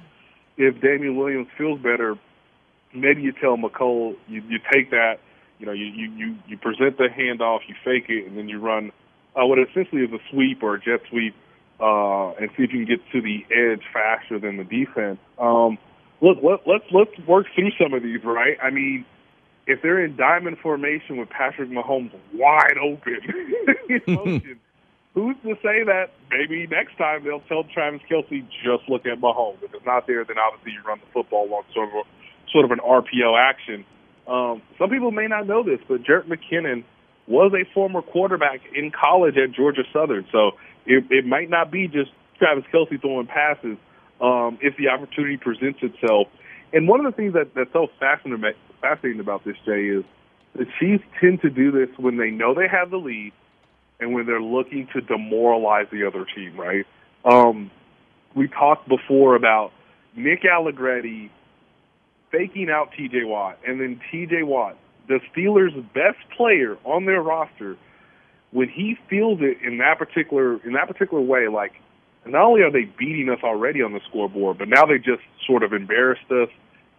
[0.56, 2.16] if Damien Williams feels better,
[2.94, 5.20] maybe you tell Mecole you you take that,
[5.58, 8.58] you know, you you you, you present the handoff, you fake it, and then you
[8.58, 8.90] run
[9.36, 11.34] uh, what essentially is a sweep or a jet sweep,
[11.80, 15.18] uh, and see if you can get to the edge faster than the defense.
[15.38, 15.78] Um,
[16.20, 18.56] look, let, let's let's work through some of these, right?
[18.60, 19.04] I mean
[19.66, 23.18] if they're in diamond formation with Patrick Mahomes wide open
[24.06, 24.60] motion,
[25.14, 29.62] who's to say that maybe next time they'll tell Travis Kelce just look at Mahomes?
[29.62, 32.02] If it's not there, then obviously you run the football on sort of a,
[32.50, 33.84] sort of an RPO action.
[34.26, 36.84] Um, some people may not know this, but Jerick McKinnon
[37.26, 40.52] was a former quarterback in college at Georgia Southern, so
[40.86, 43.78] it, it might not be just Travis Kelce throwing passes
[44.20, 46.28] um, if the opportunity presents itself.
[46.72, 50.04] And one of the things that, that's so fascinating fascinating about this, Jay, is
[50.54, 53.32] the Chiefs tend to do this when they know they have the lead
[54.00, 56.86] and when they're looking to demoralize the other team, right?
[57.24, 57.70] Um,
[58.34, 59.72] we talked before about
[60.16, 61.30] Nick Allegretti
[62.30, 64.76] faking out TJ Watt, and then TJ Watt,
[65.08, 67.76] the Steelers' best player on their roster,
[68.50, 71.72] when he feels it in that particular in that particular way, like
[72.26, 75.62] not only are they beating us already on the scoreboard, but now they just sort
[75.62, 76.48] of embarrassed us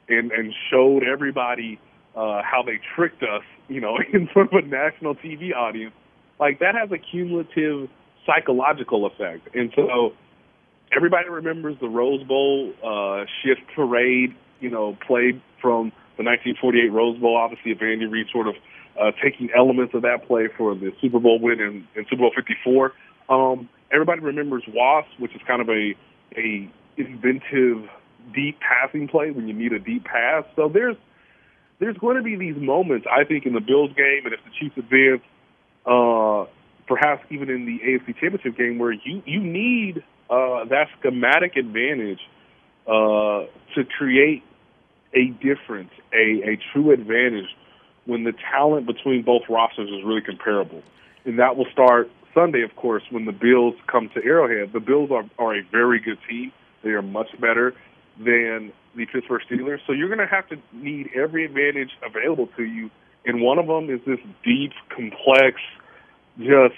[0.07, 1.79] and and showed everybody
[2.15, 5.93] uh, how they tricked us, you know, in front of a national TV audience.
[6.39, 7.89] Like that has a cumulative
[8.25, 10.13] psychological effect, and so
[10.95, 17.17] everybody remembers the Rose Bowl uh, shift parade, you know, played from the 1948 Rose
[17.19, 17.35] Bowl.
[17.37, 18.55] Obviously, Andy Reid sort of
[18.99, 22.31] uh, taking elements of that play for the Super Bowl win in, in Super Bowl
[22.35, 22.93] 54.
[23.29, 25.93] Um, everybody remembers Wasp, which is kind of a
[26.37, 27.89] a inventive
[28.33, 30.43] deep passing play when you need a deep pass.
[30.55, 30.95] So there's
[31.79, 34.51] there's going to be these moments, I think, in the Bills game, and if the
[34.59, 35.21] Chiefs advance,
[35.85, 36.45] uh,
[36.87, 42.19] perhaps even in the AFC Championship game, where you you need uh, that schematic advantage
[42.87, 43.45] uh,
[43.75, 44.43] to create
[45.13, 47.55] a difference, a, a true advantage
[48.05, 50.83] when the talent between both rosters is really comparable.
[51.25, 54.73] And that will start Sunday, of course, when the Bills come to Arrowhead.
[54.73, 56.51] The Bills are, are a very good team.
[56.83, 57.73] They are much better
[58.17, 59.79] than the Pittsburgh Steelers.
[59.87, 62.91] So you're going to have to need every advantage available to you.
[63.25, 65.59] And one of them is this deep, complex,
[66.37, 66.75] just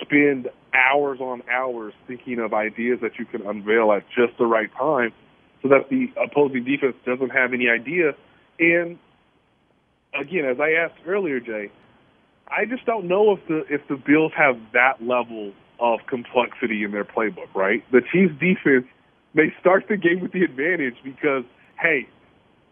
[0.00, 4.70] spend hours on hours thinking of ideas that you can unveil at just the right
[4.78, 5.12] time
[5.62, 8.12] so that the opposing defense doesn't have any idea.
[8.58, 8.98] And
[10.18, 11.70] again, as I asked earlier, Jay,
[12.48, 16.90] I just don't know if the if the Bills have that level of complexity in
[16.90, 17.82] their playbook, right?
[17.92, 18.86] The Chiefs defense
[19.34, 21.44] may start the game with the advantage because,
[21.80, 22.08] hey,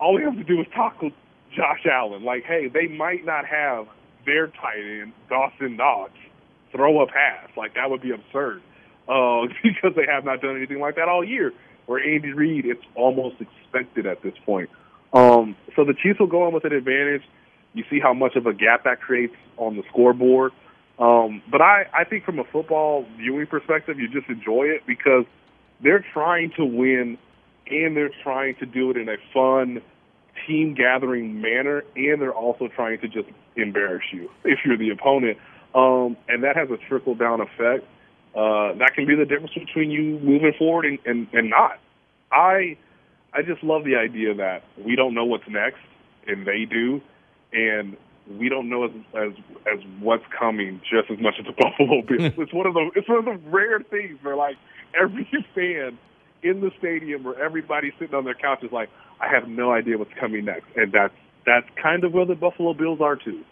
[0.00, 1.10] all we have to do is tackle
[1.54, 2.24] Josh Allen.
[2.24, 3.86] Like, hey, they might not have
[4.26, 6.12] their tight end, Dawson Knox,
[6.72, 7.48] throw a pass.
[7.56, 8.62] Like, that would be absurd
[9.08, 11.52] uh, because they have not done anything like that all year.
[11.86, 14.68] Where Andy Reid, it's almost expected at this point.
[15.14, 17.22] Um, so the Chiefs will go in with an advantage.
[17.72, 20.52] You see how much of a gap that creates on the scoreboard.
[20.98, 25.24] Um, but I, I think from a football viewing perspective, you just enjoy it because
[25.80, 27.16] they're trying to win
[27.70, 29.80] and they're trying to do it in a fun,
[30.46, 35.38] team gathering manner, and they're also trying to just embarrass you if you're the opponent.
[35.74, 37.84] Um, and that has a trickle down effect.
[38.34, 41.78] Uh, that can be the difference between you moving forward and, and, and not.
[42.30, 42.76] I
[43.32, 45.80] I just love the idea that we don't know what's next,
[46.26, 47.00] and they do,
[47.52, 47.96] and
[48.38, 49.32] we don't know as as
[49.72, 52.32] as what's coming just as much as the Buffalo Bills.
[52.38, 54.56] it's one of the it's one of the rare things where like
[54.94, 55.98] every fan
[56.42, 58.88] in the stadium where everybody's sitting on their couch is like,
[59.20, 61.14] I have no idea what's coming next, and that's
[61.46, 63.42] that's kind of where the Buffalo Bills are too.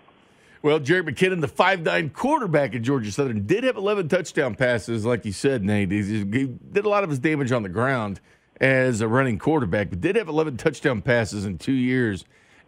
[0.62, 5.24] Well, Jerick McKinnon, the five-nine quarterback at Georgia Southern, did have 11 touchdown passes, like
[5.24, 5.92] you said, Nate.
[5.92, 8.20] He did a lot of his damage on the ground
[8.60, 12.24] as a running quarterback, but did have 11 touchdown passes in two years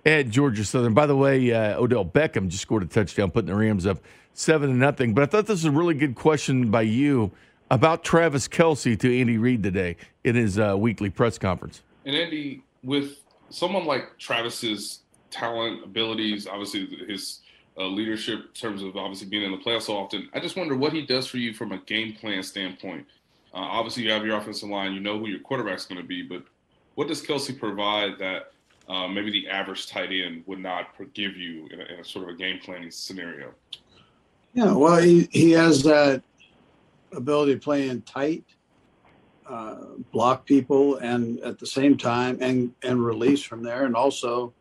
[0.06, 0.94] at Georgia Southern.
[0.94, 3.98] By the way, uh, Odell Beckham just scored a touchdown, putting the Rams up
[4.32, 5.14] seven to nothing.
[5.14, 7.32] But I thought this was a really good question by you
[7.70, 11.82] about Travis Kelce to Andy Reid today in his uh, weekly press conference.
[12.04, 13.16] And Andy, with
[13.50, 17.40] someone like Travis's talent, abilities, obviously his
[17.76, 20.28] uh, leadership in terms of obviously being in the playoffs so often.
[20.34, 23.06] I just wonder what he does for you from a game plan standpoint.
[23.54, 26.22] Uh, obviously, you have your offensive line, you know who your quarterback's going to be,
[26.22, 26.42] but
[26.96, 28.52] what does Kelce provide that
[28.88, 32.28] uh, maybe the average tight end would not give you in a, in a, sort
[32.28, 33.52] of a game planning scenario?
[34.54, 36.22] Yeah, well, he, he has that
[37.12, 38.44] ability to play in tight,
[39.48, 39.76] uh,
[40.12, 44.52] block people, and at the same time, and and release from there, and also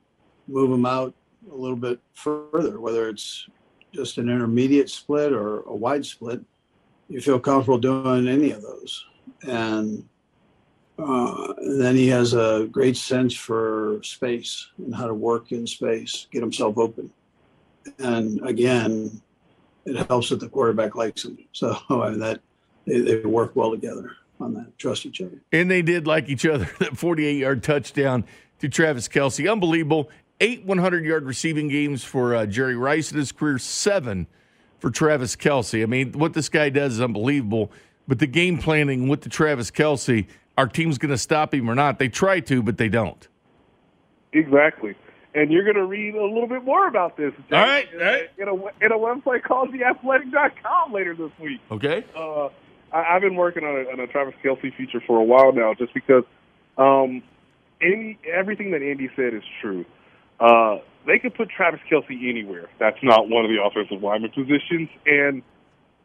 [0.47, 1.13] move them out
[1.51, 3.47] a little bit further, whether it's
[3.93, 6.41] just an intermediate split or a wide split,
[7.09, 9.05] you feel comfortable doing any of those.
[9.47, 10.07] And,
[10.99, 16.27] uh, then he has a great sense for space and how to work in space,
[16.31, 17.11] get himself open.
[17.99, 19.21] And again,
[19.85, 21.37] it helps that the quarterback likes him.
[21.53, 22.41] So I mean, that
[22.85, 25.41] they, they work well together on that, trust each other.
[25.51, 26.69] And they did like each other.
[26.79, 28.25] That 48 yard touchdown
[28.59, 29.51] to Travis Kelce.
[29.51, 34.27] Unbelievable eight 100 yard receiving games for uh, Jerry Rice in his career, seven
[34.79, 35.81] for Travis Kelce.
[35.81, 37.71] I mean, what this guy does is unbelievable.
[38.07, 41.75] But the game planning with the Travis Kelce, our team's going to stop him or
[41.75, 41.99] not.
[41.99, 43.27] They try to, but they don't.
[44.31, 44.95] Exactly.
[45.35, 47.33] And you're going to read a little bit more about this.
[47.51, 47.87] All right.
[47.93, 48.29] All right.
[48.37, 51.59] In a, in a website called theathletic.com later this week.
[51.69, 52.05] Okay.
[52.15, 52.49] Uh,
[52.91, 55.73] I, have been working on a, on a Travis Kelce feature for a while now
[55.73, 56.23] just because
[56.77, 57.21] um,
[57.81, 59.85] any, everything that Andy said is true.
[60.39, 62.69] Uh, they could put Travis Kelce anywhere.
[62.79, 65.41] That's not one of the offensive lineman positions, and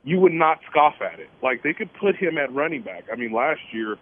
[0.05, 1.29] you would not scoff at it.
[1.43, 3.05] Like they could put him at running back.
[3.13, 3.97] I mean, last year,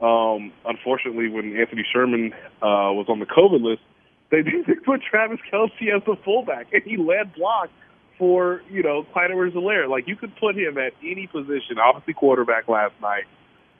[0.00, 3.82] um, unfortunately, when Anthony Sherman uh, was on the COVID list,
[4.30, 7.72] they did put Travis Kelsey as the fullback, and he led blocks
[8.18, 9.88] for you know Clyde Edwards-Helaire.
[9.88, 11.78] Like you could put him at any position.
[11.78, 13.24] Obviously, quarterback last night,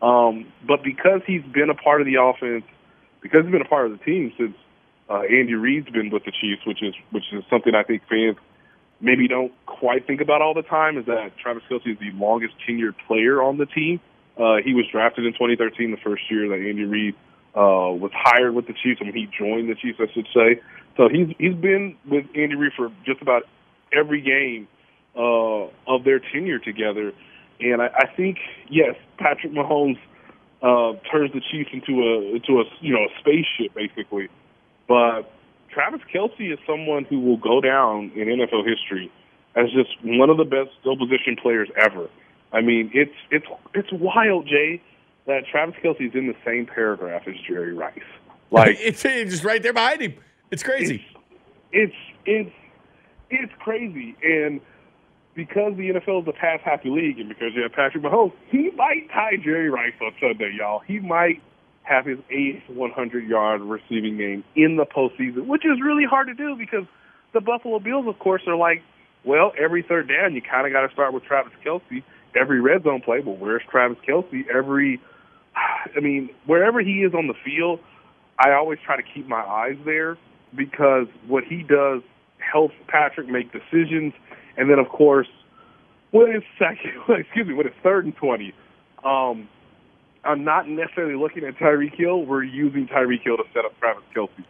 [0.03, 2.65] um, but because he's been a part of the offense,
[3.21, 4.57] because he's been a part of the team since
[5.09, 8.37] uh, Andy Reid's been with the Chiefs, which is which is something I think fans
[9.01, 10.99] maybe don't quite think about all the time.
[10.99, 14.01] Is that Travis Kelce is the longest tenured player on the team.
[14.37, 17.15] Uh, he was drafted in 2013, the first year that Andy Reid
[17.55, 18.99] uh, was hired with the Chiefs.
[19.01, 20.61] I mean, he joined the Chiefs, I should say.
[20.97, 23.45] So he's he's been with Andy Reid for just about
[23.97, 24.69] every game
[25.17, 27.13] uh, of their tenure together.
[27.61, 28.39] And I, I think
[28.69, 29.99] yes, Patrick Mahomes
[30.63, 34.29] uh, turns the Chiefs into a into a you know a spaceship basically.
[34.89, 35.31] But
[35.71, 39.11] Travis Kelce is someone who will go down in NFL history
[39.57, 42.09] as just one of the best skill position players ever.
[42.53, 44.81] I mean, it's it's it's wild, Jay,
[45.27, 47.99] that Travis Kelce is in the same paragraph as Jerry Rice.
[48.51, 50.15] Like it's, it's just right there behind him.
[50.53, 51.05] It's crazy.
[51.73, 51.93] It's
[52.25, 52.57] it's, it's
[53.41, 54.17] it's crazy.
[54.23, 54.61] And
[55.35, 58.71] because the NFL is a pass happy league, and because you have Patrick Mahomes, he
[58.77, 60.81] might tie Jerry Rice on Sunday, y'all.
[60.87, 61.43] He might
[61.83, 66.35] have his eighth 100 yard receiving game in the postseason, which is really hard to
[66.35, 66.85] do because
[67.33, 68.83] the Buffalo Bills, of course, are like,
[69.25, 72.03] well, every third down, you kind of got to start with Travis Kelce.
[72.35, 74.47] Every red zone play, well, where's Travis Kelce?
[74.49, 75.01] Every,
[75.97, 77.81] I mean, wherever he is on the field,
[78.39, 80.17] I always try to keep my eyes there
[80.55, 82.03] because what he does
[82.53, 84.13] helps Patrick make decisions.
[84.57, 85.29] And then, of course,
[86.11, 88.53] when it's second, excuse me, when it's third and 20,
[89.05, 89.49] um,
[90.25, 92.25] I'm not necessarily looking at Tyreek Hill.
[92.25, 94.45] We're using Tyreek Hill to set up Travis Kelce.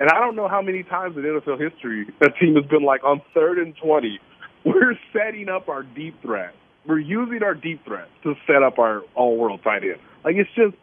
[0.00, 3.04] And I don't know how many times in NFL history a team has been like
[3.04, 4.18] on third and 20,
[4.64, 6.54] we're setting up our deep threat.
[6.86, 9.98] We're using our deep threat to set up our all world tight end.
[10.24, 10.74] Like it's just,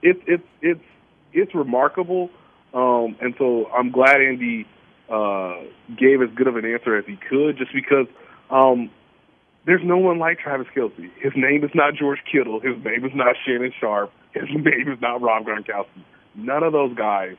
[0.00, 0.84] it's, it's, it's,
[1.32, 2.30] it's remarkable.
[2.72, 4.66] Um, and so I'm glad Andy
[5.08, 5.54] uh,
[5.96, 8.06] gave as good of an answer as he could, just because
[8.50, 8.90] um,
[9.66, 11.10] there's no one like Travis Kelce.
[11.20, 12.60] His name is not George Kittle.
[12.60, 14.12] His name is not Shannon Sharpe.
[14.32, 16.04] His name is not Rob Gronkowski.
[16.34, 17.36] None of those guys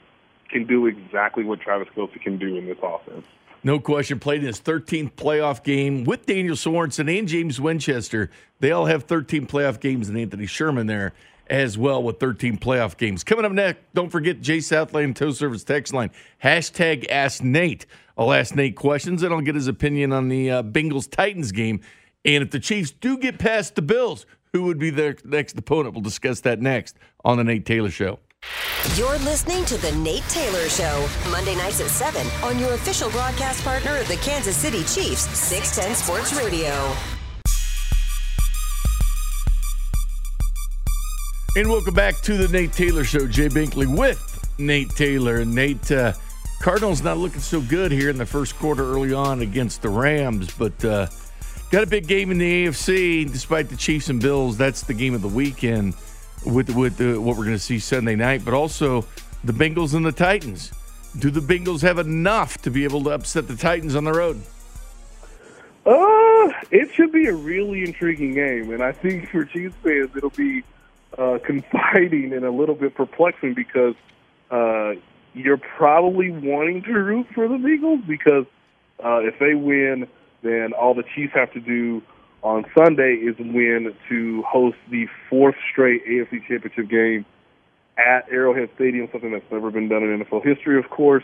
[0.49, 3.25] can do exactly what Travis Kelce can do in this offense.
[3.63, 4.19] No question.
[4.19, 8.29] Played in his 13th playoff game with Daniel Sorensen and James Winchester.
[8.59, 11.13] They all have 13 playoff games, and Anthony Sherman there
[11.53, 13.23] as well with 13 playoff games.
[13.23, 16.09] Coming up next, don't forget Jay Southland Tow Service text line.
[16.43, 17.85] Hashtag Ask Nate.
[18.17, 21.79] I'll ask Nate questions, and I'll get his opinion on the uh, Bengals Titans game.
[22.25, 25.93] And if the Chiefs do get past the Bills, who would be their next opponent?
[25.93, 28.17] We'll discuss that next on the Nate Taylor Show.
[28.95, 33.63] You're listening to The Nate Taylor Show, Monday nights at 7 on your official broadcast
[33.63, 36.93] partner of the Kansas City Chiefs, 610 Sports Radio.
[41.55, 43.27] And welcome back to the Nate Taylor Show.
[43.27, 44.19] Jay Binkley with
[44.57, 45.45] Nate Taylor.
[45.45, 46.13] Nate, uh,
[46.59, 50.51] Cardinals not looking so good here in the first quarter early on against the Rams,
[50.57, 51.05] but uh,
[51.69, 54.57] got a big game in the AFC despite the Chiefs and Bills.
[54.57, 55.93] That's the game of the weekend
[56.43, 59.05] with with uh, what we're going to see Sunday night, but also
[59.43, 60.71] the Bengals and the Titans.
[61.19, 64.41] Do the Bengals have enough to be able to upset the Titans on the road?
[65.85, 70.31] Uh, it should be a really intriguing game, and I think for Chiefs fans, it'll
[70.31, 70.63] be
[71.17, 73.95] uh, confiding and a little bit perplexing because
[74.51, 74.91] uh,
[75.33, 78.45] you're probably wanting to root for the Eagles because
[79.03, 80.07] uh, if they win,
[80.43, 82.01] then all the Chiefs have to do
[82.43, 87.25] on Sunday is win to host the fourth straight AFC Championship game
[87.97, 91.23] at Arrowhead Stadium, something that's never been done in NFL history, of course.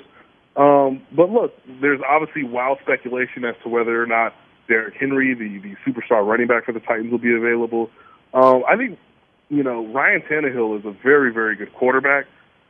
[0.55, 4.33] Um, but look, there's obviously wild speculation as to whether or not
[4.67, 7.89] Derrick Henry, the, the superstar running back for the Titans, will be available.
[8.33, 8.97] Um, I think
[9.50, 12.26] you know, Ryan Tannehill is a very, very good quarterback.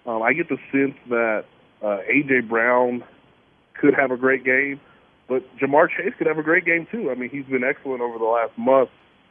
[0.05, 1.45] Um, I get the sense that
[1.83, 2.41] uh, A.J.
[2.41, 3.03] Brown
[3.73, 4.79] could have a great game,
[5.27, 7.11] but Ja'Marr Chase could have a great game too.
[7.11, 8.89] I mean, he's been excellent over the last month.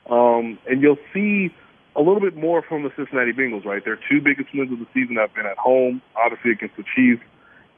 [0.08, 1.54] Um, and you'll see
[1.96, 3.84] a little bit more from the Cincinnati Bengals, right?
[3.84, 7.22] Their two biggest wins of the season have been at home, obviously against the Chiefs,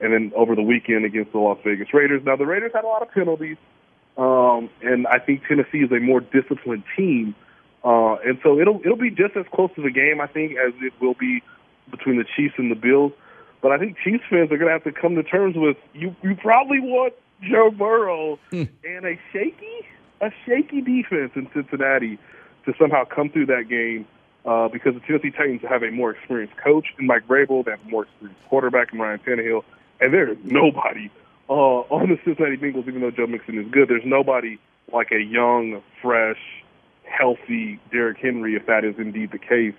[0.00, 2.22] and then over the weekend against the Las Vegas Raiders.
[2.24, 3.56] Now, the Raiders had a lot of penalties,
[4.16, 7.34] um, and I think Tennessee is a more disciplined team.
[7.82, 10.72] Uh, and so it'll it'll be just as close to the game, I think, as
[10.80, 11.42] it will be
[11.90, 13.12] between the Chiefs and the Bills.
[13.62, 16.14] But I think Chiefs fans are going to have to come to terms with you.
[16.22, 18.64] You probably want Joe Burrow hmm.
[18.84, 19.86] and a shaky
[20.20, 22.18] a shaky defense in Cincinnati
[22.66, 24.06] to somehow come through that game
[24.44, 27.80] uh, because the Tennessee Titans have a more experienced coach in Mike Vrabel, they have
[27.86, 29.64] a more experienced quarterback in Ryan Tannehill,
[30.00, 31.10] and there is nobody
[31.48, 33.88] uh, on the Cincinnati Bengals, even though Joe Mixon is good.
[33.88, 34.58] There's nobody
[34.92, 36.38] like a young, fresh
[37.10, 39.74] healthy Derrick Henry, if that is indeed the case,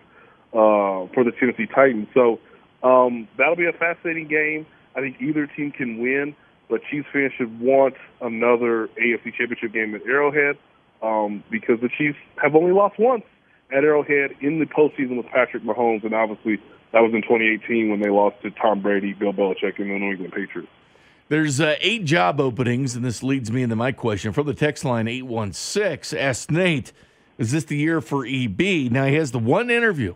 [0.53, 2.07] uh, for the Tennessee Titans.
[2.13, 2.39] So
[2.83, 4.65] um, that'll be a fascinating game.
[4.95, 6.35] I think either team can win,
[6.69, 10.57] but Chiefs fans should want another AFC Championship game at Arrowhead
[11.01, 13.23] um, because the Chiefs have only lost once
[13.71, 16.57] at Arrowhead in the postseason with Patrick Mahomes, and obviously
[16.91, 20.11] that was in 2018 when they lost to Tom Brady, Bill Belichick, and the New
[20.11, 20.71] England Patriots.
[21.29, 24.83] There's uh, eight job openings, and this leads me into my question from the text
[24.83, 26.19] line 816.
[26.19, 26.91] Ask Nate.
[27.41, 28.91] Is this the year for EB?
[28.91, 30.13] Now he has the one interview.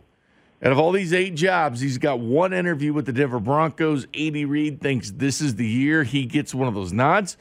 [0.61, 4.05] Out of all these eight jobs, he's got one interview with the Denver Broncos.
[4.13, 7.35] Andy Reid thinks this is the year he gets one of those nods.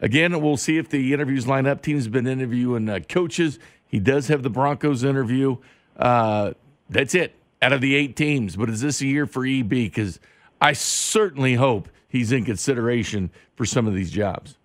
[0.00, 1.82] Again, we'll see if the interviews line up.
[1.82, 3.58] Teams have been interviewing uh, coaches.
[3.86, 5.58] He does have the Broncos interview.
[5.98, 6.54] Uh,
[6.88, 8.56] that's it out of the eight teams.
[8.56, 9.68] But is this a year for EB?
[9.68, 10.18] Because
[10.62, 14.56] I certainly hope he's in consideration for some of these jobs.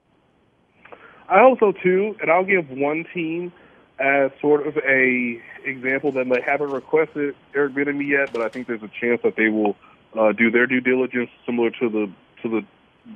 [1.28, 2.16] I hope so too.
[2.22, 3.52] And I'll give one team
[4.02, 8.68] as sort of a example that they haven't requested Eric Bieniemy yet, but I think
[8.68, 9.76] there's a chance that they will
[10.18, 12.66] uh, do their due diligence, similar to the to the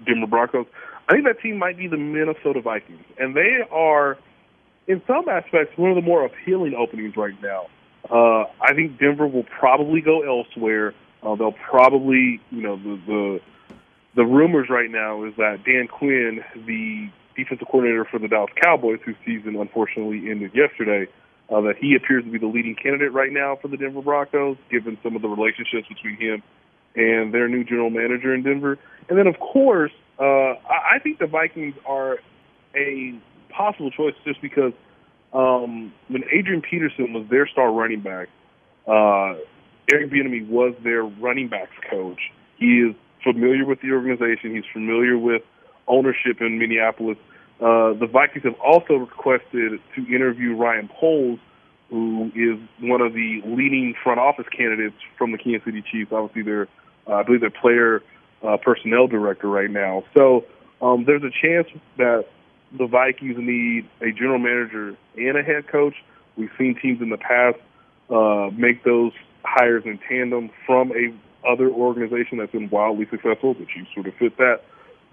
[0.05, 0.67] Denver Broncos.
[1.09, 4.17] I think that team might be the Minnesota Vikings, and they are,
[4.87, 7.67] in some aspects, one of the more appealing openings right now.
[8.09, 10.93] Uh, I think Denver will probably go elsewhere.
[11.23, 13.41] Uh, they'll probably, you know, the, the
[14.15, 18.99] the rumors right now is that Dan Quinn, the defensive coordinator for the Dallas Cowboys,
[19.05, 21.09] whose season unfortunately ended yesterday,
[21.49, 24.57] uh, that he appears to be the leading candidate right now for the Denver Broncos,
[24.71, 26.43] given some of the relationships between him
[26.95, 28.77] and their new general manager in Denver.
[29.09, 32.19] And then, of course, uh, I think the Vikings are
[32.75, 33.19] a
[33.49, 34.73] possible choice just because
[35.33, 38.29] um, when Adrian Peterson was their star running back,
[38.87, 39.35] uh,
[39.91, 42.19] Eric Bieniemy was their running backs coach.
[42.57, 44.55] He is familiar with the organization.
[44.55, 45.41] He's familiar with
[45.87, 47.17] ownership in Minneapolis.
[47.59, 51.39] Uh, the Vikings have also requested to interview Ryan Poles,
[51.89, 56.11] who is one of the leading front office candidates from the Kansas City Chiefs.
[56.11, 56.67] Obviously, they're,
[57.07, 58.03] uh, I believe, their player
[58.43, 60.03] uh, personnel director right now.
[60.15, 60.45] So
[60.81, 61.67] um, there's a chance
[61.97, 62.25] that
[62.77, 65.95] the Vikings need a general manager and a head coach.
[66.35, 67.57] We've seen teams in the past
[68.09, 69.13] uh, make those
[69.43, 71.13] hires in tandem from a
[71.47, 73.53] other organization that's been wildly successful.
[73.53, 74.61] The Chiefs sort of fit that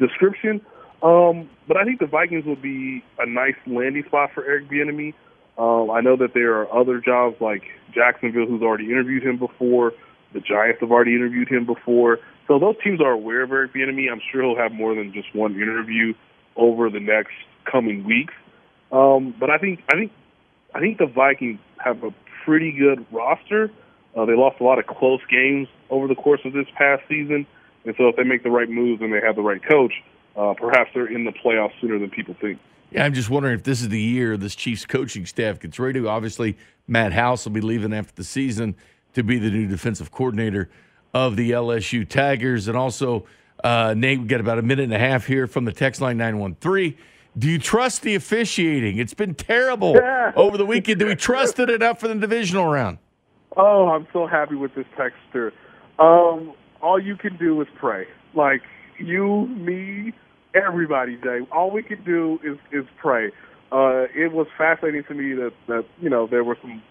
[0.07, 0.61] description.
[1.03, 5.15] Um, but I think the Vikings would be a nice landing spot for Eric Bieniemy.
[5.59, 7.63] Um, I know that there are other jobs like
[7.95, 9.93] Jacksonville, who's already interviewed him before.
[10.33, 12.19] The Giants have already interviewed him before.
[12.49, 14.11] So those teams are aware of Eric Bieniemy.
[14.11, 16.15] I'm sure he'll have more than just one interview
[16.57, 17.35] over the next
[17.71, 18.35] coming weeks.
[18.91, 20.13] Um, but I think I think
[20.75, 22.11] I think the Vikings have a
[22.45, 23.71] pretty good roster.
[24.17, 27.47] Uh, they lost a lot of close games over the course of this past season,
[27.85, 29.93] and so if they make the right moves and they have the right coach,
[30.37, 32.59] uh, perhaps they're in the playoffs sooner than people think.
[32.91, 36.01] Yeah, I'm just wondering if this is the year this Chiefs coaching staff gets ready
[36.01, 36.09] to.
[36.09, 38.77] Obviously, Matt House will be leaving after the season
[39.15, 40.71] to be the new defensive coordinator
[41.15, 42.69] of the LSU Tigers.
[42.69, 43.25] And also,
[43.65, 46.19] uh, Nate, we've got about a minute and a half here from the text line
[46.19, 46.97] 913.
[47.39, 48.99] Do you trust the officiating?
[48.99, 49.99] It's been terrible
[50.37, 51.01] over the weekend.
[51.01, 52.99] Do we trust it enough for the divisional round?
[53.57, 55.53] Oh, I'm so happy with this texture.
[55.99, 56.53] Um,
[56.83, 58.07] all you can do is pray.
[58.35, 58.63] Like
[58.99, 60.13] you, me,
[60.55, 61.41] everybody, Jay.
[61.51, 63.31] All we can do is is pray.
[63.71, 66.83] Uh, it was fascinating to me that that you know there were some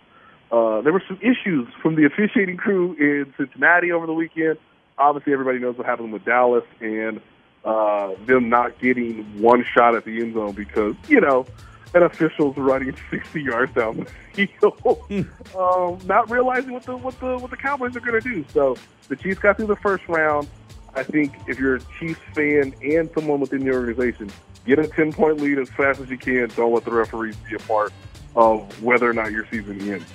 [0.52, 4.58] uh, there were some issues from the officiating crew in Cincinnati over the weekend.
[4.98, 7.22] Obviously, everybody knows what happened with Dallas and
[7.64, 11.46] uh, them not getting one shot at the end zone because you know
[11.94, 15.28] an official's running 60 yards down the field,
[15.58, 18.46] um, not realizing what the what the what the Cowboys are going to do.
[18.54, 18.78] So
[19.08, 20.48] the Chiefs got through the first round.
[20.94, 24.30] I think if you're a Chiefs fan and someone within the organization,
[24.66, 26.50] get a 10 point lead as fast as you can.
[26.56, 27.94] Don't let the referees be a part
[28.36, 30.06] of whether or not your season ends.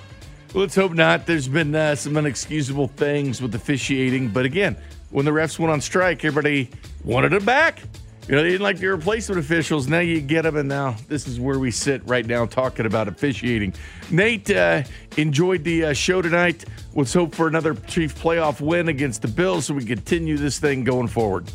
[0.53, 1.25] Well, let's hope not.
[1.25, 4.77] There's been uh, some unexcusable things with officiating, but again,
[5.09, 6.69] when the refs went on strike, everybody
[7.03, 7.81] wanted it back.
[8.27, 9.87] You know, they didn't like the replacement officials.
[9.87, 13.07] Now you get them, and now this is where we sit right now talking about
[13.07, 13.73] officiating.
[14.11, 14.83] Nate uh,
[15.15, 16.65] enjoyed the uh, show tonight.
[16.93, 20.83] Let's hope for another Chief playoff win against the Bills so we continue this thing
[20.83, 21.49] going forward.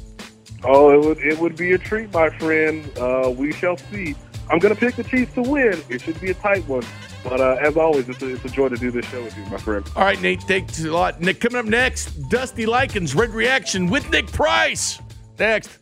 [0.65, 2.91] Oh, it would it would be a treat, my friend.
[2.97, 4.15] Uh, we shall see.
[4.51, 5.83] I'm going to pick the Chiefs to win.
[5.91, 6.85] It should be a tight one.
[7.23, 9.45] But uh, as always, it's a, it's a joy to do this show with you,
[9.47, 9.89] my friend.
[9.95, 11.21] All right, Nate, thanks a lot.
[11.21, 14.99] Nick, coming up next, Dusty Likens, Red Reaction with Nick Price.
[15.39, 15.82] Next.